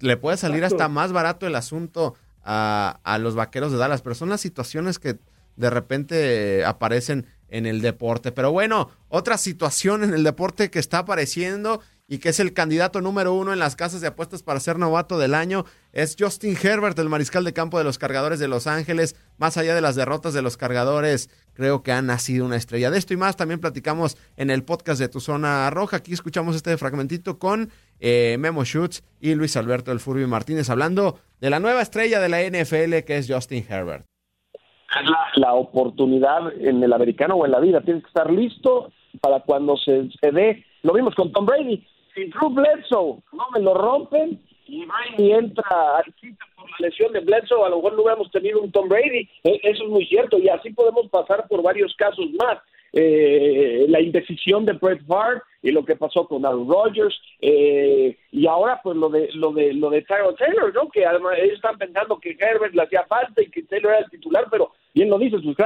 Le 0.00 0.16
puede 0.16 0.36
salir 0.36 0.64
hasta 0.64 0.88
más 0.88 1.12
barato 1.12 1.46
el 1.48 1.56
asunto 1.56 2.14
a, 2.44 3.00
a 3.02 3.18
los 3.18 3.34
vaqueros 3.34 3.72
de 3.72 3.78
Dallas, 3.78 4.02
pero 4.02 4.14
son 4.14 4.28
las 4.28 4.40
situaciones 4.40 5.00
que 5.00 5.16
de 5.56 5.70
repente 5.70 6.64
aparecen 6.64 7.26
en 7.48 7.66
el 7.66 7.80
deporte. 7.80 8.32
Pero 8.32 8.52
bueno, 8.52 8.90
otra 9.08 9.38
situación 9.38 10.04
en 10.04 10.14
el 10.14 10.24
deporte 10.24 10.70
que 10.70 10.78
está 10.78 10.98
apareciendo 10.98 11.80
y 12.10 12.18
que 12.18 12.30
es 12.30 12.40
el 12.40 12.54
candidato 12.54 13.02
número 13.02 13.34
uno 13.34 13.52
en 13.52 13.58
las 13.58 13.76
casas 13.76 14.00
de 14.00 14.06
apuestas 14.06 14.42
para 14.42 14.60
ser 14.60 14.78
novato 14.78 15.18
del 15.18 15.34
año 15.34 15.66
es 15.92 16.16
Justin 16.18 16.56
Herbert, 16.60 16.98
el 16.98 17.10
mariscal 17.10 17.44
de 17.44 17.52
campo 17.52 17.76
de 17.76 17.84
los 17.84 17.98
cargadores 17.98 18.38
de 18.38 18.48
Los 18.48 18.66
Ángeles. 18.66 19.14
Más 19.36 19.58
allá 19.58 19.74
de 19.74 19.82
las 19.82 19.94
derrotas 19.94 20.32
de 20.32 20.40
los 20.40 20.56
cargadores, 20.56 21.28
creo 21.52 21.82
que 21.82 21.92
ha 21.92 22.00
nacido 22.00 22.46
una 22.46 22.56
estrella. 22.56 22.90
De 22.90 22.98
esto 22.98 23.12
y 23.12 23.18
más 23.18 23.36
también 23.36 23.60
platicamos 23.60 24.16
en 24.36 24.48
el 24.48 24.64
podcast 24.64 25.00
de 25.00 25.08
Tu 25.08 25.20
Zona 25.20 25.68
Roja. 25.68 25.98
Aquí 25.98 26.14
escuchamos 26.14 26.56
este 26.56 26.78
fragmentito 26.78 27.38
con 27.38 27.70
eh, 28.00 28.36
Memo 28.40 28.64
Schutz 28.64 29.02
y 29.20 29.34
Luis 29.34 29.56
Alberto 29.56 29.92
El 29.92 30.00
Furby 30.00 30.26
Martínez 30.26 30.70
hablando 30.70 31.20
de 31.40 31.50
la 31.50 31.60
nueva 31.60 31.82
estrella 31.82 32.20
de 32.20 32.28
la 32.30 32.40
NFL 32.40 33.04
que 33.04 33.18
es 33.18 33.26
Justin 33.28 33.66
Herbert 33.68 34.06
la, 35.36 35.54
oportunidad 35.54 36.52
en 36.60 36.82
el 36.82 36.92
americano 36.92 37.36
o 37.36 37.44
en 37.44 37.52
la 37.52 37.60
vida. 37.60 37.80
Tienes 37.80 38.02
que 38.02 38.08
estar 38.08 38.30
listo 38.30 38.90
para 39.20 39.40
cuando 39.40 39.76
se, 39.76 40.08
se 40.20 40.30
dé. 40.30 40.64
Lo 40.82 40.92
vimos 40.92 41.14
con 41.14 41.32
Tom 41.32 41.46
Brady. 41.46 41.84
Si 42.14 42.24
Drew 42.26 42.50
Bledsoe 42.50 43.18
no 43.32 43.44
me 43.52 43.60
lo 43.60 43.74
rompen 43.74 44.40
y 44.66 44.84
Brady 44.84 45.32
entra 45.32 45.98
al 45.98 46.14
quinto 46.14 46.44
por 46.56 46.70
la 46.70 46.88
lesión 46.88 47.12
de 47.12 47.20
Bledsoe, 47.20 47.64
a 47.64 47.70
lo 47.70 47.76
mejor 47.76 47.94
no 47.94 48.02
hubiéramos 48.02 48.30
tenido 48.30 48.60
un 48.60 48.70
Tom 48.70 48.88
Brady. 48.88 49.28
E, 49.44 49.60
eso 49.62 49.84
es 49.84 49.90
muy 49.90 50.06
cierto 50.06 50.38
y 50.38 50.48
así 50.48 50.70
podemos 50.70 51.08
pasar 51.08 51.46
por 51.48 51.62
varios 51.62 51.94
casos 51.96 52.26
más. 52.38 52.58
Eh, 52.92 53.84
la 53.88 54.00
indecisión 54.00 54.64
de 54.64 54.72
Brett 54.72 55.04
Favre 55.06 55.42
y 55.62 55.72
lo 55.72 55.84
que 55.84 55.94
pasó 55.94 56.26
con 56.26 56.46
Aaron 56.46 56.66
Rodgers 56.66 57.20
eh, 57.38 58.16
y 58.32 58.46
ahora 58.46 58.80
pues 58.82 58.96
lo 58.96 59.10
de 59.10 59.28
lo 59.34 59.52
de 59.52 59.74
lo 59.74 59.90
de 59.90 60.02
Tyrell 60.02 60.34
Taylor, 60.38 60.72
¿no? 60.72 60.88
Que 60.88 61.04
además 61.04 61.36
ellos 61.38 61.56
están 61.56 61.76
pensando 61.76 62.18
que 62.18 62.36
Herbert 62.40 62.74
le 62.74 62.82
hacía 62.82 63.04
falta 63.04 63.42
y 63.42 63.50
que 63.50 63.62
Taylor 63.64 63.92
era 63.92 64.04
el 64.04 64.10
titular, 64.10 64.46
pero 64.50 64.72
bien 64.98 65.10
lo 65.10 65.18
dice, 65.18 65.38
sus 65.40 65.56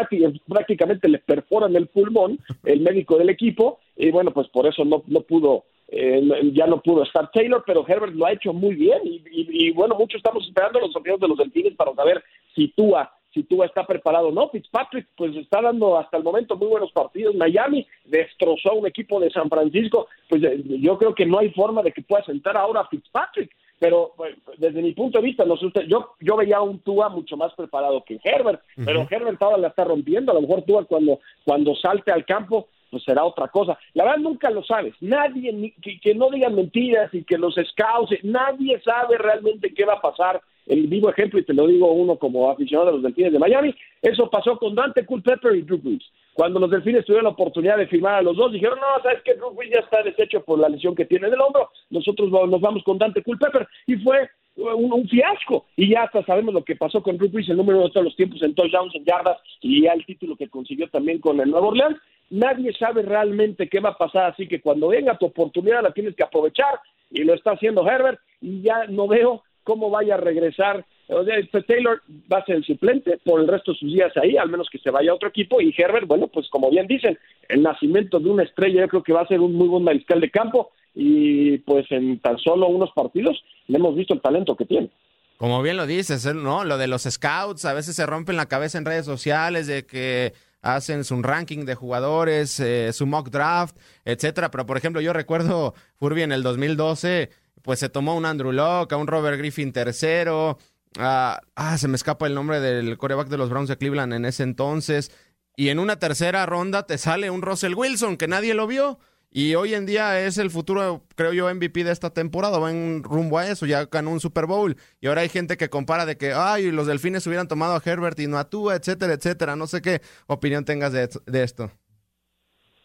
prácticamente 0.46 1.08
le 1.08 1.18
perforan 1.18 1.74
el 1.74 1.86
pulmón 1.88 2.38
el 2.64 2.80
médico 2.80 3.16
del 3.16 3.30
equipo 3.30 3.78
y 3.96 4.10
bueno 4.10 4.30
pues 4.32 4.48
por 4.48 4.66
eso 4.66 4.84
no 4.84 5.02
no 5.06 5.20
pudo 5.22 5.64
eh, 5.94 6.52
ya 6.54 6.66
no 6.66 6.80
pudo 6.80 7.02
estar 7.02 7.30
Taylor, 7.30 7.62
pero 7.66 7.84
Herbert 7.86 8.14
lo 8.14 8.24
ha 8.24 8.32
hecho 8.32 8.54
muy 8.54 8.74
bien 8.74 9.00
y, 9.04 9.70
bueno, 9.72 9.94
mucho 9.94 10.16
estamos 10.16 10.42
esperando 10.46 10.80
los 10.80 10.96
opiniones 10.96 11.20
de 11.20 11.28
los 11.28 11.36
delfines 11.36 11.74
para 11.74 11.94
saber 11.94 12.24
si 12.54 12.68
Tua 12.68 13.12
si 13.34 13.42
Tua 13.42 13.66
está 13.66 13.86
preparado 13.86 14.30
no. 14.30 14.48
Fitzpatrick 14.48 15.08
pues 15.16 15.36
está 15.36 15.60
dando 15.60 15.98
hasta 15.98 16.16
el 16.16 16.22
momento 16.22 16.56
muy 16.56 16.68
buenos 16.68 16.92
partidos. 16.92 17.34
Miami 17.34 17.86
destrozó 18.04 18.70
a 18.70 18.74
un 18.74 18.86
equipo 18.86 19.20
de 19.20 19.30
San 19.30 19.48
Francisco. 19.50 20.06
Pues 20.28 20.42
eh, 20.42 20.62
yo 20.64 20.98
creo 20.98 21.14
que 21.14 21.26
no 21.26 21.38
hay 21.38 21.50
forma 21.50 21.82
de 21.82 21.92
que 21.92 22.02
pueda 22.02 22.24
sentar 22.24 22.56
ahora 22.56 22.80
a 22.80 22.88
Fitzpatrick. 22.88 23.50
Pero 23.82 24.12
pues, 24.16 24.36
desde 24.58 24.80
mi 24.80 24.92
punto 24.92 25.18
de 25.18 25.24
vista, 25.24 25.44
no 25.44 25.56
sé 25.56 25.66
usted, 25.66 25.82
yo, 25.88 26.14
yo 26.20 26.36
veía 26.36 26.58
a 26.58 26.62
un 26.62 26.78
Tua 26.78 27.08
mucho 27.08 27.36
más 27.36 27.52
preparado 27.54 28.04
que 28.04 28.20
Herbert, 28.22 28.62
pero 28.76 29.08
Herbert 29.10 29.42
ahora 29.42 29.58
la 29.58 29.68
está 29.68 29.82
rompiendo. 29.82 30.30
A 30.30 30.36
lo 30.36 30.42
mejor 30.42 30.62
Tua 30.62 30.84
cuando, 30.84 31.18
cuando 31.44 31.74
salte 31.74 32.12
al 32.12 32.24
campo 32.24 32.68
pues 32.92 33.02
será 33.02 33.24
otra 33.24 33.48
cosa. 33.48 33.76
La 33.94 34.04
verdad 34.04 34.18
nunca 34.18 34.50
lo 34.50 34.62
sabes. 34.62 34.94
Nadie, 35.00 35.74
que, 35.82 35.98
que, 35.98 36.14
no 36.14 36.30
digan 36.30 36.54
mentiras 36.54 37.12
y 37.12 37.24
que 37.24 37.38
los 37.38 37.54
scouts, 37.54 38.22
nadie 38.22 38.80
sabe 38.84 39.18
realmente 39.18 39.74
qué 39.74 39.84
va 39.84 39.94
a 39.94 40.00
pasar 40.00 40.40
el 40.66 40.86
vivo 40.86 41.10
ejemplo, 41.10 41.38
y 41.38 41.44
te 41.44 41.54
lo 41.54 41.66
digo 41.66 41.92
uno 41.92 42.16
como 42.16 42.50
aficionado 42.50 42.86
de 42.86 42.92
los 42.94 43.02
Delfines 43.02 43.32
de 43.32 43.38
Miami, 43.38 43.74
eso 44.00 44.30
pasó 44.30 44.56
con 44.58 44.74
Dante 44.74 45.04
Culpepper 45.04 45.56
y 45.56 45.62
Drew 45.62 45.78
Brees. 45.78 46.02
Cuando 46.34 46.60
los 46.60 46.70
Delfines 46.70 47.04
tuvieron 47.04 47.24
la 47.24 47.30
oportunidad 47.30 47.76
de 47.76 47.86
firmar 47.86 48.14
a 48.14 48.22
los 48.22 48.36
dos, 48.36 48.52
dijeron, 48.52 48.78
no, 48.78 49.02
sabes 49.02 49.22
que 49.22 49.34
Drew 49.34 49.52
Brees 49.52 49.72
ya 49.72 49.80
está 49.80 50.02
deshecho 50.02 50.42
por 50.44 50.58
la 50.58 50.68
lesión 50.68 50.94
que 50.94 51.04
tiene 51.04 51.26
en 51.26 51.34
el 51.34 51.40
hombro, 51.40 51.70
nosotros 51.90 52.30
nos 52.30 52.60
vamos 52.60 52.82
con 52.84 52.98
Dante 52.98 53.22
Culpepper, 53.22 53.66
y 53.86 53.96
fue 53.96 54.28
un, 54.56 55.08
fiasco. 55.08 55.66
Y 55.76 55.90
ya 55.90 56.02
hasta 56.04 56.24
sabemos 56.24 56.54
lo 56.54 56.64
que 56.64 56.76
pasó 56.76 57.02
con 57.02 57.16
Drew 57.16 57.30
Brees, 57.30 57.48
el 57.48 57.56
número 57.56 57.82
de 57.82 57.90
todos 57.90 58.04
los 58.04 58.16
tiempos 58.16 58.42
en 58.42 58.54
touchdowns, 58.54 58.94
en 58.94 59.04
yardas, 59.04 59.38
y 59.60 59.82
ya 59.82 59.92
el 59.92 60.04
título 60.04 60.36
que 60.36 60.48
consiguió 60.48 60.88
también 60.88 61.18
con 61.18 61.40
el 61.40 61.50
Nuevo 61.50 61.68
Orleans. 61.68 61.98
Nadie 62.30 62.72
sabe 62.74 63.02
realmente 63.02 63.68
qué 63.68 63.80
va 63.80 63.90
a 63.90 63.98
pasar, 63.98 64.32
así 64.32 64.46
que 64.48 64.60
cuando 64.60 64.88
venga 64.88 65.18
tu 65.18 65.26
oportunidad 65.26 65.82
la 65.82 65.92
tienes 65.92 66.14
que 66.14 66.22
aprovechar, 66.22 66.80
y 67.10 67.24
lo 67.24 67.34
está 67.34 67.52
haciendo 67.52 67.86
Herbert, 67.86 68.20
y 68.40 68.62
ya 68.62 68.86
no 68.88 69.06
veo 69.06 69.42
cómo 69.64 69.90
vaya 69.90 70.14
a 70.14 70.18
regresar. 70.18 70.84
O 71.08 71.24
sea, 71.24 71.36
este 71.36 71.62
Taylor 71.62 72.02
va 72.32 72.38
a 72.38 72.44
ser 72.44 72.56
el 72.56 72.64
suplente 72.64 73.18
por 73.24 73.40
el 73.40 73.48
resto 73.48 73.72
de 73.72 73.78
sus 73.78 73.92
días 73.92 74.12
ahí, 74.16 74.36
al 74.36 74.48
menos 74.48 74.68
que 74.70 74.78
se 74.78 74.90
vaya 74.90 75.10
a 75.10 75.14
otro 75.14 75.28
equipo. 75.28 75.60
Y 75.60 75.74
Herbert, 75.76 76.06
bueno, 76.06 76.28
pues 76.28 76.48
como 76.48 76.70
bien 76.70 76.86
dicen, 76.86 77.18
el 77.48 77.62
nacimiento 77.62 78.18
de 78.18 78.30
una 78.30 78.44
estrella, 78.44 78.82
yo 78.82 78.88
creo 78.88 79.02
que 79.02 79.12
va 79.12 79.22
a 79.22 79.28
ser 79.28 79.40
un 79.40 79.54
muy 79.54 79.68
buen 79.68 79.84
mariscal 79.84 80.20
de 80.20 80.30
campo. 80.30 80.70
Y 80.94 81.58
pues 81.58 81.86
en 81.90 82.18
tan 82.20 82.38
solo 82.38 82.68
unos 82.68 82.90
partidos 82.92 83.42
le 83.66 83.78
hemos 83.78 83.94
visto 83.96 84.14
el 84.14 84.20
talento 84.20 84.56
que 84.56 84.66
tiene. 84.66 84.90
Como 85.38 85.60
bien 85.62 85.76
lo 85.76 85.86
dices, 85.86 86.24
¿no? 86.34 86.64
Lo 86.64 86.78
de 86.78 86.86
los 86.86 87.02
scouts, 87.02 87.64
a 87.64 87.74
veces 87.74 87.96
se 87.96 88.06
rompen 88.06 88.36
la 88.36 88.46
cabeza 88.46 88.78
en 88.78 88.84
redes 88.84 89.04
sociales 89.04 89.66
de 89.66 89.84
que 89.84 90.34
hacen 90.62 91.02
su 91.04 91.20
ranking 91.20 91.64
de 91.64 91.74
jugadores, 91.74 92.60
eh, 92.60 92.92
su 92.92 93.06
mock 93.06 93.28
draft, 93.30 93.76
etcétera. 94.04 94.50
Pero 94.50 94.64
por 94.66 94.76
ejemplo, 94.76 95.00
yo 95.00 95.12
recuerdo 95.12 95.74
Furby 95.96 96.22
en 96.22 96.32
el 96.32 96.42
2012 96.42 97.30
pues 97.62 97.78
se 97.78 97.88
tomó 97.88 98.16
un 98.16 98.24
Andrew 98.24 98.52
Locke, 98.52 98.92
a 98.94 98.96
un 98.96 99.06
Robert 99.06 99.38
Griffin 99.38 99.72
tercero. 99.72 100.58
ah, 100.98 101.40
se 101.76 101.88
me 101.88 101.96
escapa 101.96 102.26
el 102.26 102.34
nombre 102.34 102.60
del 102.60 102.96
coreback 102.98 103.28
de 103.28 103.38
los 103.38 103.50
Browns 103.50 103.68
de 103.68 103.76
Cleveland 103.76 104.14
en 104.14 104.24
ese 104.24 104.42
entonces. 104.42 105.10
Y 105.56 105.68
en 105.68 105.78
una 105.78 105.98
tercera 105.98 106.46
ronda 106.46 106.86
te 106.86 106.98
sale 106.98 107.30
un 107.30 107.42
Russell 107.42 107.74
Wilson 107.74 108.16
que 108.16 108.28
nadie 108.28 108.54
lo 108.54 108.66
vio. 108.66 108.98
Y 109.34 109.54
hoy 109.54 109.72
en 109.72 109.86
día 109.86 110.20
es 110.20 110.36
el 110.36 110.50
futuro, 110.50 111.04
creo 111.14 111.32
yo, 111.32 111.52
MVP 111.54 111.84
de 111.84 111.92
esta 111.92 112.10
temporada. 112.12 112.58
Va 112.58 112.70
en 112.70 113.02
rumbo 113.02 113.38
a 113.38 113.48
eso, 113.48 113.64
ya 113.64 113.86
ganó 113.86 114.10
un 114.10 114.20
Super 114.20 114.44
Bowl. 114.44 114.76
Y 115.00 115.06
ahora 115.06 115.22
hay 115.22 115.30
gente 115.30 115.56
que 115.56 115.70
compara 115.70 116.04
de 116.04 116.18
que, 116.18 116.32
ay, 116.34 116.70
los 116.70 116.86
delfines 116.86 117.26
hubieran 117.26 117.48
tomado 117.48 117.74
a 117.74 117.82
Herbert 117.82 118.18
y 118.20 118.26
no 118.26 118.36
a 118.36 118.50
Tua, 118.50 118.76
etcétera, 118.76 119.14
etcétera. 119.14 119.56
No 119.56 119.66
sé 119.66 119.80
qué 119.80 120.02
opinión 120.26 120.66
tengas 120.66 120.92
de, 120.92 121.08
de 121.26 121.42
esto. 121.42 121.70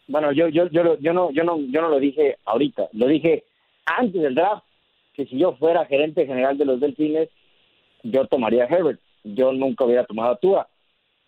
Bueno, 0.06 0.32
yo, 0.32 0.48
yo, 0.48 0.68
yo, 0.70 0.98
yo, 0.98 1.12
no, 1.12 1.30
yo, 1.32 1.44
no, 1.44 1.60
yo 1.60 1.82
no 1.82 1.90
lo 1.90 2.00
dije 2.00 2.38
ahorita, 2.46 2.88
lo 2.92 3.06
dije 3.08 3.44
antes 3.96 4.20
del 4.20 4.34
draft 4.34 4.64
que 5.14 5.26
si 5.26 5.36
yo 5.36 5.54
fuera 5.54 5.84
gerente 5.86 6.26
general 6.26 6.56
de 6.56 6.64
los 6.64 6.78
Delfines, 6.78 7.28
yo 8.04 8.26
tomaría 8.26 8.64
a 8.64 8.66
Herbert. 8.68 9.00
Yo 9.24 9.52
nunca 9.52 9.84
hubiera 9.84 10.04
tomado 10.04 10.30
a 10.30 10.36
Tua. 10.36 10.68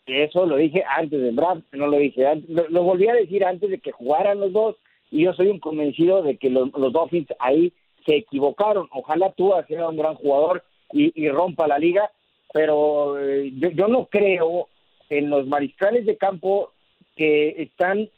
Eso 0.07 0.46
lo 0.46 0.57
dije 0.57 0.85
antes 0.96 1.20
de 1.20 1.33
draft, 1.33 1.62
no 1.73 1.88
lo 1.88 1.99
dije 1.99 2.27
antes. 2.27 2.49
Lo, 2.70 2.83
volví 2.85 3.09
a 3.09 3.14
decir 3.14 3.44
antes 3.44 3.68
de 3.68 3.79
que 3.79 3.90
jugaran 3.90 4.38
los 4.38 4.53
dos. 4.53 4.77
Y 5.11 5.25
yo 5.25 5.33
soy 5.33 5.49
un 5.49 5.59
convencido 5.59 6.23
de 6.23 6.37
que 6.37 6.51
los, 6.51 6.70
Dolphins 6.73 7.29
ahí 7.40 7.73
se 8.07 8.16
equivocaron. 8.16 8.88
Ojalá 8.92 9.33
Tua 9.33 9.66
sea 9.66 9.88
un 9.88 9.96
gran 9.96 10.14
jugador 10.14 10.62
y, 10.92 11.29
rompa 11.29 11.66
la 11.66 11.79
liga. 11.79 12.11
Pero 12.53 13.18
eh, 13.18 13.53
yo 13.53 13.88
no 13.88 14.07
creo 14.07 14.68
en 15.09 15.31
los 15.31 15.46
mariscales 15.46 16.07
de 16.07 16.16
campo 16.16 16.73
que 17.16 17.62
están 17.62 18.09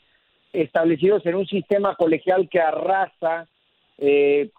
establecidos 0.52 1.24
en 1.26 1.34
un 1.34 1.46
sistema 1.46 1.94
colegial 1.96 2.48
que 2.50 2.60
arrasa 2.60 3.48
eh, 3.98 4.50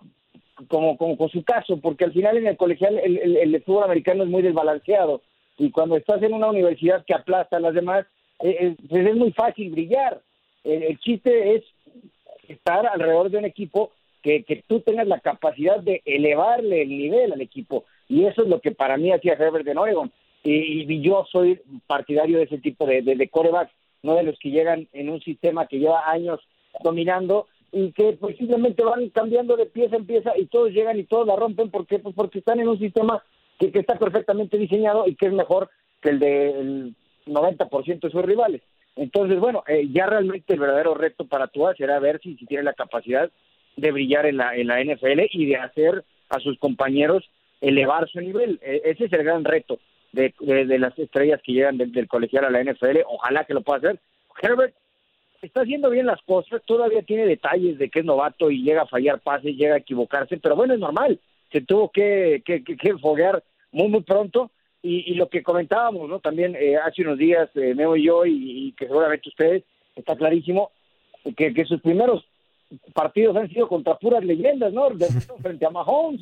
como, 0.68 0.98
con 0.98 1.30
su 1.30 1.44
caso, 1.44 1.78
porque 1.78 2.06
al 2.06 2.14
final 2.14 2.38
en 2.38 2.48
el 2.48 2.58
colegial 2.58 2.98
el, 3.00 3.38
el, 3.38 3.64
fútbol 3.64 3.86
americano 3.86 4.24
es 4.24 4.30
muy 4.30 4.42
desbalanceado 4.42 5.22
y 5.58 5.72
cuando 5.72 5.98
estás 5.98 6.22
en 6.22 6.34
una 6.34 6.50
universidad 6.50 7.06
que 7.06 7.14
aplasta 7.14 7.58
a 7.58 7.60
las 7.60 7.74
demás, 7.74 8.06
eh, 8.40 8.58
eh, 8.60 8.76
pues 8.90 9.06
es 9.06 9.16
muy 9.16 9.32
fácil 9.32 9.72
brillar. 9.72 10.22
El, 10.64 10.98
chiste 11.00 11.56
es 11.56 11.64
estar 12.48 12.86
alrededor 12.86 13.30
de 13.30 13.38
un 13.38 13.46
equipo 13.46 13.92
que, 14.22 14.44
que 14.44 14.64
tú 14.68 14.80
tengas 14.80 15.08
la 15.08 15.20
capacidad 15.20 15.80
de 15.80 16.02
elevarle 16.06 16.84
el 16.84 16.90
nivel 16.90 17.34
al 17.34 17.42
equipo 17.42 17.86
y 18.08 18.26
eso 18.26 18.44
es 18.44 18.48
lo 18.48 18.62
que 18.62 18.72
para 18.72 18.98
mí 18.98 19.12
hacía 19.12 19.34
Herbert 19.34 19.68
en 19.68 19.78
Oregon 19.78 20.12
y, 20.44 20.92
y 20.92 21.02
yo 21.02 21.26
soy 21.32 21.60
partidario 21.88 22.38
de 22.38 22.46
ese 22.46 22.58
tipo 22.60 22.86
de, 22.86 23.02
de, 23.02 23.16
de 23.16 23.30
corebacks, 23.30 23.74
no 24.02 24.16
de 24.16 24.24
los 24.24 24.38
que 24.40 24.52
llegan 24.52 24.88
en 24.94 25.10
un 25.10 25.22
sistema 25.22 25.68
que 25.68 25.80
lleva 25.80 26.10
años 26.10 26.40
dominando 26.82 27.48
y 27.74 27.92
que 27.92 28.14
pues 28.14 28.38
simplemente 28.38 28.84
van 28.84 29.10
cambiando 29.10 29.58
de 29.58 29.66
pieza 29.66 29.96
en 29.96 30.06
pieza 30.06 30.32
y 30.38 30.46
todos 30.46 30.72
llegan 30.72 31.00
y 31.00 31.06
todos 31.06 31.26
la 31.26 31.36
rompen 31.36 31.72
porque 31.72 31.98
pues 31.98 32.16
porque 32.16 32.40
están 32.40 32.60
en 32.60 32.68
un 32.68 32.78
sistema 32.78 33.24
que, 33.60 33.72
que 33.72 33.80
está 33.80 33.98
perfectamente 33.98 34.58
diseñado 34.58 35.08
y 35.08 35.16
que 35.16 35.26
es 35.26 35.34
mejor 35.34 35.70
que 36.00 36.10
el 36.10 36.20
del 36.20 36.96
90% 37.26 38.00
de 38.00 38.10
sus 38.12 38.24
rivales. 38.24 38.62
Entonces, 38.96 39.40
bueno, 39.40 39.64
eh, 39.68 39.88
ya 39.92 40.06
realmente 40.06 40.54
el 40.54 40.60
verdadero 40.60 40.94
reto 40.94 41.26
para 41.26 41.48
Tua 41.48 41.74
será 41.76 42.00
ver 42.00 42.20
si, 42.22 42.36
si 42.36 42.46
tiene 42.46 42.64
la 42.64 42.74
capacidad 42.74 43.32
de 43.76 43.92
brillar 43.92 44.28
en 44.28 44.38
la, 44.38 44.56
en 44.56 44.68
la 44.68 44.84
NFL 44.84 45.22
y 45.32 45.48
de 45.48 45.56
hacer 45.56 46.04
a 46.30 46.40
sus 46.40 46.60
compañeros 46.60 47.28
elevar 47.60 48.08
su 48.08 48.22
nivel. 48.22 48.60
E, 48.62 48.82
ese 48.86 49.06
es 49.06 49.14
el 49.14 49.24
gran 49.24 49.44
reto 49.44 49.80
de, 50.12 50.32
de, 50.40 50.78
las 50.78 50.98
estrellas 51.00 51.42
que 51.44 51.54
llegan 51.54 51.78
del, 51.78 51.92
del 51.92 52.08
colegial 52.08 52.46
a 52.46 52.52
la 52.52 52.64
NFL. 52.64 53.00
Ojalá 53.08 53.46
que 53.46 53.56
lo 53.56 53.62
pueda 53.62 53.80
hacer. 53.80 54.00
Herbert 54.42 54.76
está 55.48 55.62
haciendo 55.62 55.90
bien 55.90 56.06
las 56.06 56.22
cosas, 56.22 56.62
todavía 56.66 57.02
tiene 57.02 57.26
detalles 57.26 57.78
de 57.78 57.90
que 57.90 58.00
es 58.00 58.06
novato 58.06 58.50
y 58.52 58.64
llega 58.64 58.84
a 58.84 58.88
fallar 58.88 59.20
pases, 59.20 59.56
llega 59.56 59.76
a 59.76 59.80
equivocarse, 59.80 60.38
pero 60.38 60.56
bueno, 60.56 60.74
es 60.74 60.80
normal, 60.80 61.20
se 61.52 61.62
tuvo 61.62 61.90
que, 61.90 62.42
que, 62.46 62.64
que, 62.64 62.98
foguear 62.98 63.44
muy, 63.72 63.88
muy 63.88 64.02
pronto. 64.02 64.52
Y, 64.86 65.14
lo 65.14 65.30
que 65.30 65.44
comentábamos, 65.44 66.10
¿no? 66.10 66.20
También 66.20 66.58
eh, 66.60 66.76
hace 66.76 67.04
unos 67.04 67.18
días, 67.18 67.50
eh, 67.56 67.74
Memo 67.74 67.96
y 67.96 68.04
yo, 68.04 68.26
y, 68.26 68.74
que 68.78 68.86
seguramente 68.86 69.30
ustedes, 69.30 69.64
está 69.96 70.18
clarísimo, 70.18 70.72
que, 71.38 71.54
que 71.54 71.64
sus 71.64 71.80
primeros 71.80 72.26
partidos 72.94 73.38
han 73.38 73.48
sido 73.48 73.70
contra 73.70 73.98
puras 73.98 74.26
leyendas, 74.26 74.74
¿no? 74.74 74.90
frente 75.42 75.66
a 75.66 75.70
Mahomes, 75.70 76.20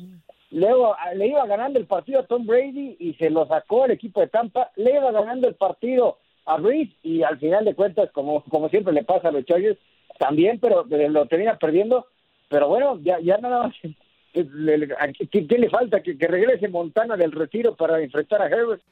luego 0.52 0.94
ah, 0.94 1.12
le 1.14 1.26
iba 1.26 1.44
ganando 1.46 1.80
el 1.80 1.86
partido 1.86 2.20
a 2.20 2.26
Tom 2.26 2.46
Brady 2.46 2.96
y 3.00 3.14
se 3.14 3.30
lo 3.30 3.46
sacó 3.46 3.86
el 3.86 3.92
equipo 3.92 4.20
de 4.20 4.28
Tampa, 4.28 4.70
le 4.76 4.92
iba 4.92 5.10
ganando 5.10 5.48
el 5.48 5.54
partido 5.56 6.18
a 6.46 6.56
Reese 6.56 6.94
y 7.02 7.22
al 7.22 7.38
final 7.38 7.64
de 7.64 7.74
cuentas, 7.74 8.10
como, 8.12 8.42
como 8.44 8.68
siempre 8.68 8.92
le 8.92 9.04
pasa 9.04 9.28
a 9.28 9.32
los 9.32 9.44
Chargers, 9.44 9.78
también, 10.18 10.58
pero 10.60 10.84
lo 10.84 11.26
termina 11.26 11.56
perdiendo. 11.56 12.06
Pero 12.48 12.68
bueno, 12.68 12.98
ya, 13.02 13.18
ya 13.20 13.38
nada 13.38 13.64
más. 13.64 13.74
¿Qué, 14.32 15.58
le 15.58 15.68
falta? 15.68 16.02
¿Que, 16.02 16.16
que 16.16 16.26
regrese 16.26 16.68
Montana 16.68 17.16
del 17.16 17.32
retiro 17.32 17.76
para 17.76 18.00
enfrentar 18.00 18.40
a 18.40 18.46
Herbert. 18.46 18.82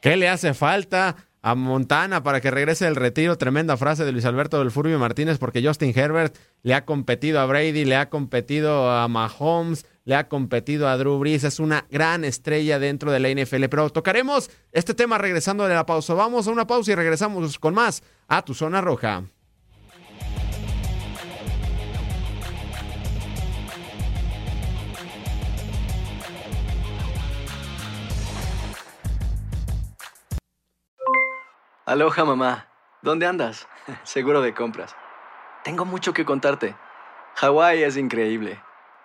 ¿Qué 0.00 0.16
le 0.16 0.28
hace 0.28 0.54
falta? 0.54 1.16
a 1.46 1.54
Montana 1.54 2.24
para 2.24 2.40
que 2.40 2.50
regrese 2.50 2.86
del 2.86 2.96
retiro. 2.96 3.38
Tremenda 3.38 3.76
frase 3.76 4.04
de 4.04 4.10
Luis 4.10 4.24
Alberto 4.24 4.58
del 4.58 4.72
Furbio 4.72 4.98
Martínez, 4.98 5.38
porque 5.38 5.64
Justin 5.64 5.92
Herbert 5.96 6.34
le 6.64 6.74
ha 6.74 6.84
competido 6.84 7.38
a 7.38 7.46
Brady, 7.46 7.84
le 7.84 7.94
ha 7.94 8.10
competido 8.10 8.90
a 8.90 9.06
Mahomes, 9.06 9.86
le 10.06 10.14
ha 10.14 10.28
competido 10.28 10.88
a 10.88 10.96
Drew 10.96 11.18
Brees. 11.18 11.44
Es 11.44 11.60
una 11.60 11.84
gran 11.90 12.24
estrella 12.24 12.78
dentro 12.78 13.10
de 13.10 13.20
la 13.20 13.28
NFL. 13.28 13.64
Pero 13.68 13.90
tocaremos 13.90 14.50
este 14.72 14.94
tema 14.94 15.18
regresando 15.18 15.66
de 15.66 15.74
la 15.74 15.84
pausa. 15.84 16.14
Vamos 16.14 16.48
a 16.48 16.52
una 16.52 16.66
pausa 16.66 16.92
y 16.92 16.94
regresamos 16.94 17.58
con 17.58 17.74
más 17.74 18.02
a 18.28 18.42
tu 18.42 18.54
zona 18.54 18.80
roja. 18.80 19.24
Aloha 31.84 32.24
mamá, 32.24 32.68
¿dónde 33.02 33.26
andas? 33.26 33.68
Seguro 34.02 34.40
de 34.40 34.54
compras. 34.54 34.96
Tengo 35.62 35.84
mucho 35.84 36.12
que 36.12 36.24
contarte. 36.24 36.74
Hawái 37.36 37.82
es 37.82 37.96
increíble. 37.96 38.60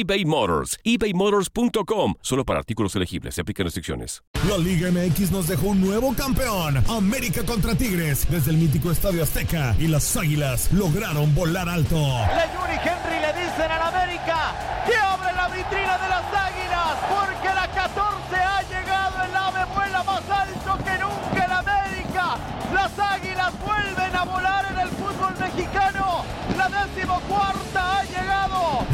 eBay 0.00 0.24
Motors. 0.24 0.78
ebaymotors.com. 0.84 2.14
Solo 2.20 2.44
para 2.44 2.60
artículos 2.60 2.94
elegibles. 2.94 3.34
Se 3.34 3.40
aplican 3.40 3.64
restricciones. 3.64 4.22
La 4.48 4.56
Liga 4.56 4.90
MX 4.92 5.32
nos 5.32 5.48
dejó 5.48 5.68
un 5.68 5.80
nuevo 5.80 6.14
campeón. 6.14 6.76
América 6.88 7.44
contra 7.44 7.74
Tigres. 7.74 8.26
Desde 8.30 8.52
el 8.52 8.58
mítico 8.58 8.92
Estadio 8.92 9.24
Azteca. 9.24 9.74
Y 9.78 9.88
las 9.88 10.16
Águilas 10.16 10.72
lograron 10.72 11.34
volar 11.34 11.68
alto. 11.68 11.96
La 11.96 12.46
Yuri 12.52 12.78
Henry 12.78 13.20
le 13.20 13.44
dicen 13.44 13.70
al 13.70 13.82
América 13.94 14.37